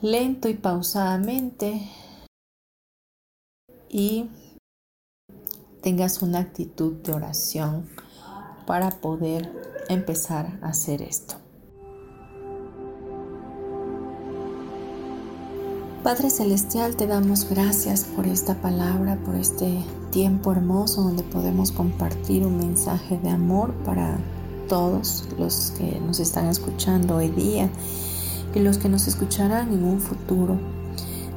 lento 0.00 0.48
y 0.48 0.54
pausadamente 0.54 1.88
y 3.88 4.28
tengas 5.82 6.22
una 6.22 6.40
actitud 6.40 6.94
de 6.94 7.12
oración 7.12 7.88
para 8.66 8.90
poder 8.90 9.52
empezar 9.88 10.58
a 10.62 10.68
hacer 10.68 11.02
esto. 11.02 11.36
Padre 16.02 16.30
Celestial, 16.30 16.94
te 16.94 17.08
damos 17.08 17.50
gracias 17.50 18.04
por 18.04 18.26
esta 18.26 18.54
palabra, 18.60 19.18
por 19.24 19.34
este 19.34 19.82
tiempo 20.10 20.52
hermoso 20.52 21.02
donde 21.02 21.24
podemos 21.24 21.72
compartir 21.72 22.46
un 22.46 22.58
mensaje 22.58 23.18
de 23.18 23.30
amor 23.30 23.74
para 23.84 24.16
todos 24.68 25.24
los 25.38 25.72
que 25.78 26.00
nos 26.00 26.20
están 26.20 26.46
escuchando 26.46 27.16
hoy 27.16 27.28
día 27.28 27.70
y 28.54 28.60
los 28.60 28.78
que 28.78 28.88
nos 28.88 29.06
escucharán 29.06 29.72
en 29.72 29.84
un 29.84 30.00
futuro. 30.00 30.58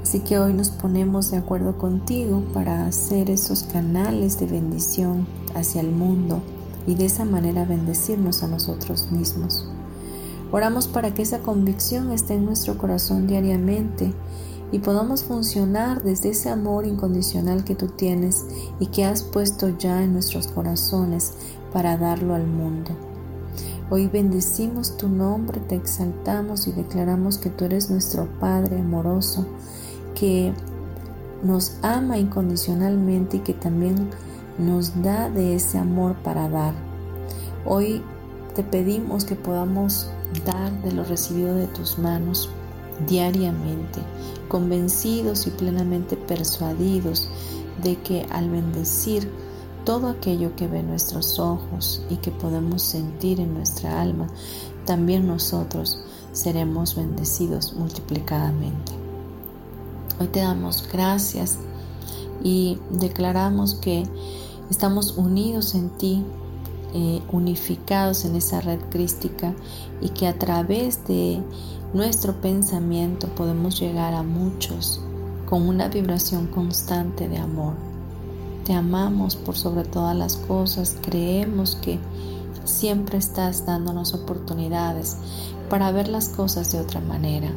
Así 0.02 0.22
que 0.22 0.40
hoy 0.40 0.54
nos 0.54 0.70
ponemos 0.70 1.30
de 1.32 1.38
acuerdo 1.38 1.78
contigo 1.78 2.44
para 2.54 2.86
hacer 2.86 3.30
esos 3.30 3.64
canales 3.64 4.40
de 4.40 4.48
bendición 4.48 5.28
hacia 5.54 5.82
el 5.82 5.92
mundo 5.92 6.42
y 6.88 6.96
de 6.96 7.06
esa 7.06 7.26
manera 7.26 7.66
bendecirnos 7.66 8.42
a 8.42 8.48
nosotros 8.48 9.12
mismos. 9.12 9.68
Oramos 10.52 10.88
para 10.88 11.14
que 11.14 11.22
esa 11.22 11.40
convicción 11.40 12.12
esté 12.12 12.34
en 12.34 12.46
nuestro 12.46 12.78
corazón 12.78 13.28
diariamente 13.28 14.14
y 14.72 14.80
podamos 14.80 15.24
funcionar 15.24 16.02
desde 16.02 16.30
ese 16.30 16.50
amor 16.50 16.88
incondicional 16.88 17.64
que 17.64 17.76
tú 17.76 17.88
tienes 17.88 18.46
y 18.80 18.88
que 18.88 19.06
has 19.06 19.24
puesto 19.24 19.78
ya 19.78 20.04
en 20.04 20.14
nuestros 20.14 20.48
corazones 20.48 21.34
para 21.72 21.98
darlo 21.98 22.34
al 22.34 22.48
mundo. 22.48 23.09
Hoy 23.92 24.08
bendecimos 24.08 24.98
tu 24.98 25.10
nombre, 25.10 25.60
te 25.62 25.74
exaltamos 25.74 26.68
y 26.68 26.72
declaramos 26.72 27.40
que 27.40 27.50
tú 27.50 27.66
eres 27.66 27.90
nuestro 27.90 28.28
Padre 28.40 28.80
amoroso, 28.80 29.48
que 30.14 30.54
nos 31.42 31.78
ama 31.82 32.20
incondicionalmente 32.20 33.38
y 33.38 33.40
que 33.40 33.56
también 33.56 33.96
nos 34.60 35.02
da 35.02 35.32
de 35.32 35.56
ese 35.56 35.80
amor 35.80 36.16
para 36.18 36.48
dar. 36.50 36.76
Hoy 37.66 38.04
te 38.54 38.64
pedimos 38.64 39.26
que 39.26 39.36
podamos 39.36 40.08
dar 40.46 40.72
de 40.84 40.92
lo 40.92 41.04
recibido 41.04 41.56
de 41.56 41.66
tus 41.66 41.98
manos 41.98 42.48
diariamente, 43.08 44.02
convencidos 44.50 45.48
y 45.48 45.50
plenamente 45.50 46.16
persuadidos 46.16 47.28
de 47.82 47.96
que 47.96 48.28
al 48.30 48.52
bendecir 48.52 49.32
todo 49.90 50.08
aquello 50.08 50.56
que 50.56 50.68
ve 50.68 50.84
nuestros 50.84 51.40
ojos 51.40 52.04
y 52.12 52.18
que 52.18 52.30
podemos 52.30 52.84
sentir 52.84 53.40
en 53.40 53.56
nuestra 53.56 54.00
alma, 54.00 54.28
también 54.86 55.26
nosotros 55.26 56.00
seremos 56.32 56.96
bendecidos 56.96 57.74
multiplicadamente. 57.74 58.92
Hoy 60.20 60.28
te 60.28 60.42
damos 60.42 60.88
gracias 60.94 61.58
y 62.44 62.78
declaramos 62.92 63.74
que 63.74 64.04
estamos 64.70 65.18
unidos 65.18 65.74
en 65.74 65.90
ti, 65.98 66.24
eh, 66.94 67.24
unificados 67.32 68.26
en 68.26 68.36
esa 68.36 68.62
red 68.62 68.82
crística 68.92 69.56
y 70.02 70.10
que 70.10 70.28
a 70.28 70.38
través 70.38 71.04
de 71.08 71.42
nuestro 71.96 72.40
pensamiento 72.42 73.26
podemos 73.30 73.80
llegar 73.80 74.14
a 74.14 74.22
muchos 74.22 75.02
con 75.48 75.68
una 75.68 75.88
vibración 75.88 76.46
constante 76.46 77.28
de 77.28 77.40
amor. 77.40 77.89
Te 78.66 78.74
amamos 78.74 79.36
por 79.36 79.58
sobre 79.58 79.84
todas 79.84 80.16
las 80.16 80.36
cosas, 80.36 80.98
creemos 81.02 81.76
que 81.76 82.00
siempre 82.66 83.18
estás 83.18 83.66
dándonos 83.66 84.14
oportunidades 84.14 85.18
para 85.70 85.92
ver 85.92 86.08
las 86.08 86.30
cosas 86.30 86.72
de 86.72 86.80
otra 86.80 87.00
manera. 87.00 87.52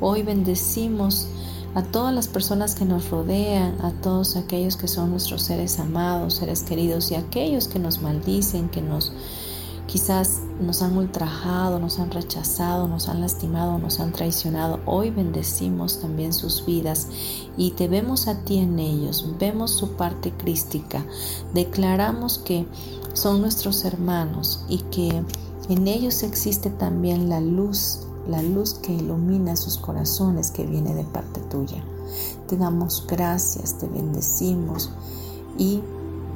Hoy 0.00 0.22
bendecimos 0.22 1.28
a 1.74 1.82
todas 1.82 2.14
las 2.14 2.26
personas 2.26 2.74
que 2.74 2.84
nos 2.84 3.10
rodean, 3.10 3.80
a 3.82 3.92
todos 3.92 4.36
aquellos 4.36 4.76
que 4.76 4.88
son 4.88 5.10
nuestros 5.10 5.42
seres 5.42 5.78
amados, 5.78 6.34
seres 6.34 6.62
queridos 6.62 7.10
y 7.10 7.14
aquellos 7.14 7.68
que 7.68 7.78
nos 7.78 8.02
maldicen, 8.02 8.68
que 8.70 8.82
nos 8.82 9.12
quizás 9.90 10.42
nos 10.60 10.82
han 10.82 10.96
ultrajado, 10.96 11.80
nos 11.80 11.98
han 11.98 12.12
rechazado, 12.12 12.86
nos 12.86 13.08
han 13.08 13.20
lastimado, 13.20 13.78
nos 13.78 13.98
han 13.98 14.12
traicionado. 14.12 14.78
Hoy 14.86 15.10
bendecimos 15.10 16.00
también 16.00 16.32
sus 16.32 16.64
vidas 16.64 17.08
y 17.56 17.72
te 17.72 17.88
vemos 17.88 18.28
a 18.28 18.44
ti 18.44 18.58
en 18.58 18.78
ellos, 18.78 19.26
vemos 19.40 19.72
su 19.72 19.96
parte 19.96 20.30
crística, 20.30 21.04
declaramos 21.54 22.38
que 22.38 22.66
son 23.14 23.40
nuestros 23.40 23.84
hermanos 23.84 24.64
y 24.68 24.78
que 24.78 25.24
en 25.68 25.88
ellos 25.88 26.22
existe 26.22 26.70
también 26.70 27.28
la 27.28 27.40
luz 27.40 28.00
la 28.28 28.42
luz 28.42 28.74
que 28.74 28.92
ilumina 28.92 29.56
sus 29.56 29.78
corazones 29.78 30.52
que 30.52 30.64
viene 30.64 30.94
de 30.94 31.04
parte 31.04 31.40
tuya. 31.40 31.82
Te 32.48 32.56
damos 32.56 33.04
gracias, 33.08 33.78
te 33.78 33.88
bendecimos 33.88 34.90
y 35.58 35.80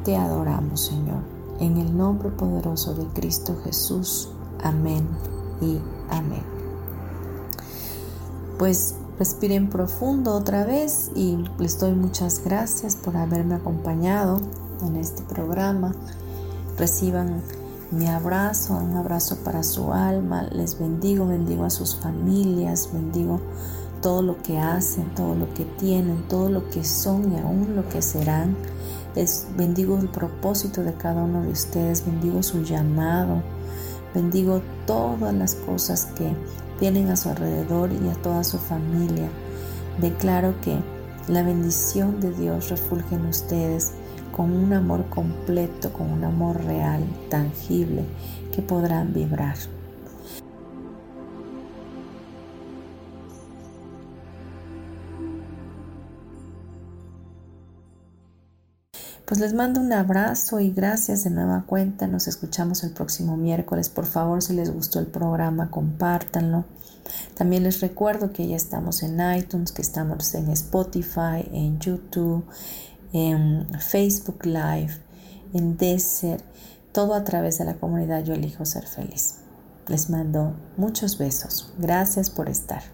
te 0.03 0.17
adoramos, 0.17 0.81
Señor. 0.81 1.34
En 1.61 1.77
el 1.79 1.97
nombre 1.97 2.31
poderoso 2.31 2.95
de 2.95 3.05
Cristo 3.09 3.57
Jesús. 3.65 4.29
Amén 4.63 5.07
y 5.61 5.79
amén. 6.11 6.43
Pues 8.59 8.95
respiren 9.19 9.69
profundo 9.69 10.35
otra 10.35 10.65
vez 10.65 11.11
y 11.15 11.39
les 11.59 11.79
doy 11.79 11.93
muchas 11.93 12.43
gracias 12.45 12.97
por 12.97 13.17
haberme 13.17 13.55
acompañado 13.55 14.41
en 14.83 14.97
este 14.97 15.23
programa. 15.23 15.95
Reciban 16.77 17.43
mi 17.91 18.09
abrazo, 18.09 18.77
un 18.77 18.97
abrazo 18.97 19.39
para 19.45 19.63
su 19.63 19.93
alma. 19.93 20.49
Les 20.51 20.79
bendigo, 20.79 21.27
bendigo 21.27 21.65
a 21.65 21.71
sus 21.71 21.95
familias, 21.95 22.91
bendigo 22.93 23.41
todo 24.03 24.23
lo 24.23 24.43
que 24.43 24.59
hacen, 24.59 25.15
todo 25.15 25.35
lo 25.35 25.53
que 25.55 25.65
tienen, 25.65 26.27
todo 26.29 26.49
lo 26.49 26.69
que 26.69 26.85
son 26.85 27.33
y 27.33 27.39
aún 27.39 27.77
lo 27.77 27.89
que 27.89 28.03
serán. 28.03 28.57
Les 29.15 29.47
bendigo 29.57 29.99
el 29.99 30.09
propósito 30.09 30.83
de 30.83 30.93
cada 30.95 31.23
uno 31.23 31.43
de 31.43 31.51
ustedes, 31.51 32.05
bendigo 32.05 32.43
su 32.43 32.63
llamado, 32.63 33.43
bendigo 34.13 34.61
todas 34.87 35.33
las 35.33 35.55
cosas 35.55 36.07
que 36.17 36.35
tienen 36.81 37.09
a 37.11 37.17
su 37.17 37.29
alrededor 37.29 37.91
y 37.93 38.09
a 38.09 38.15
toda 38.23 38.43
su 38.43 38.59
familia. 38.59 39.29
Declaro 40.01 40.61
que 40.63 40.79
la 41.29 41.45
bendición 41.45 42.21
de 42.21 42.33
Dios 42.33 42.71
refulge 42.71 43.15
en 43.15 43.27
ustedes 43.27 43.93
con 44.33 44.53
un 44.53 44.73
amor 44.73 45.09
completo, 45.11 45.93
con 45.93 46.11
un 46.11 46.25
amor 46.25 46.65
real, 46.65 47.05
tangible, 47.31 48.05
que 48.53 48.63
podrán 48.63 49.13
vibrar. 49.13 49.57
Pues 59.27 59.41
les 59.41 59.55
mando 59.55 59.81
un 59.81 59.91
abrazo 59.93 60.61
y 60.61 60.71
gracias 60.71 61.25
de 61.25 61.31
nueva 61.31 61.65
cuenta. 61.67 62.07
Nos 62.07 62.29
escuchamos 62.29 62.85
el 62.85 62.91
próximo 62.91 63.39
miércoles. 63.39 63.89
Por 63.89 64.05
favor, 64.05 64.43
si 64.43 64.53
les 64.53 64.71
gustó 64.71 65.01
el 65.01 65.07
programa, 65.07 65.71
compártanlo. 65.71 66.67
También 67.35 67.63
les 67.63 67.81
recuerdo 67.81 68.33
que 68.33 68.47
ya 68.47 68.57
estamos 68.57 69.03
en 69.03 69.19
iTunes, 69.35 69.73
que 69.73 69.81
estamos 69.81 70.35
en 70.35 70.51
Spotify, 70.51 71.49
en 71.53 71.79
YouTube, 71.79 72.45
en 73.15 73.67
Facebook 73.81 74.45
Live, 74.45 74.93
en 75.55 75.79
Desert, 75.79 76.45
todo 76.93 77.15
a 77.15 77.25
través 77.25 77.59
de 77.59 77.65
la 77.65 77.75
comunidad 77.75 78.25
Yo 78.25 78.35
elijo 78.35 78.67
ser 78.67 78.87
feliz. 78.87 79.37
Les 79.89 80.11
mando 80.11 80.55
muchos 80.77 81.17
besos. 81.17 81.73
Gracias 81.79 82.29
por 82.29 82.51
estar. 82.51 82.94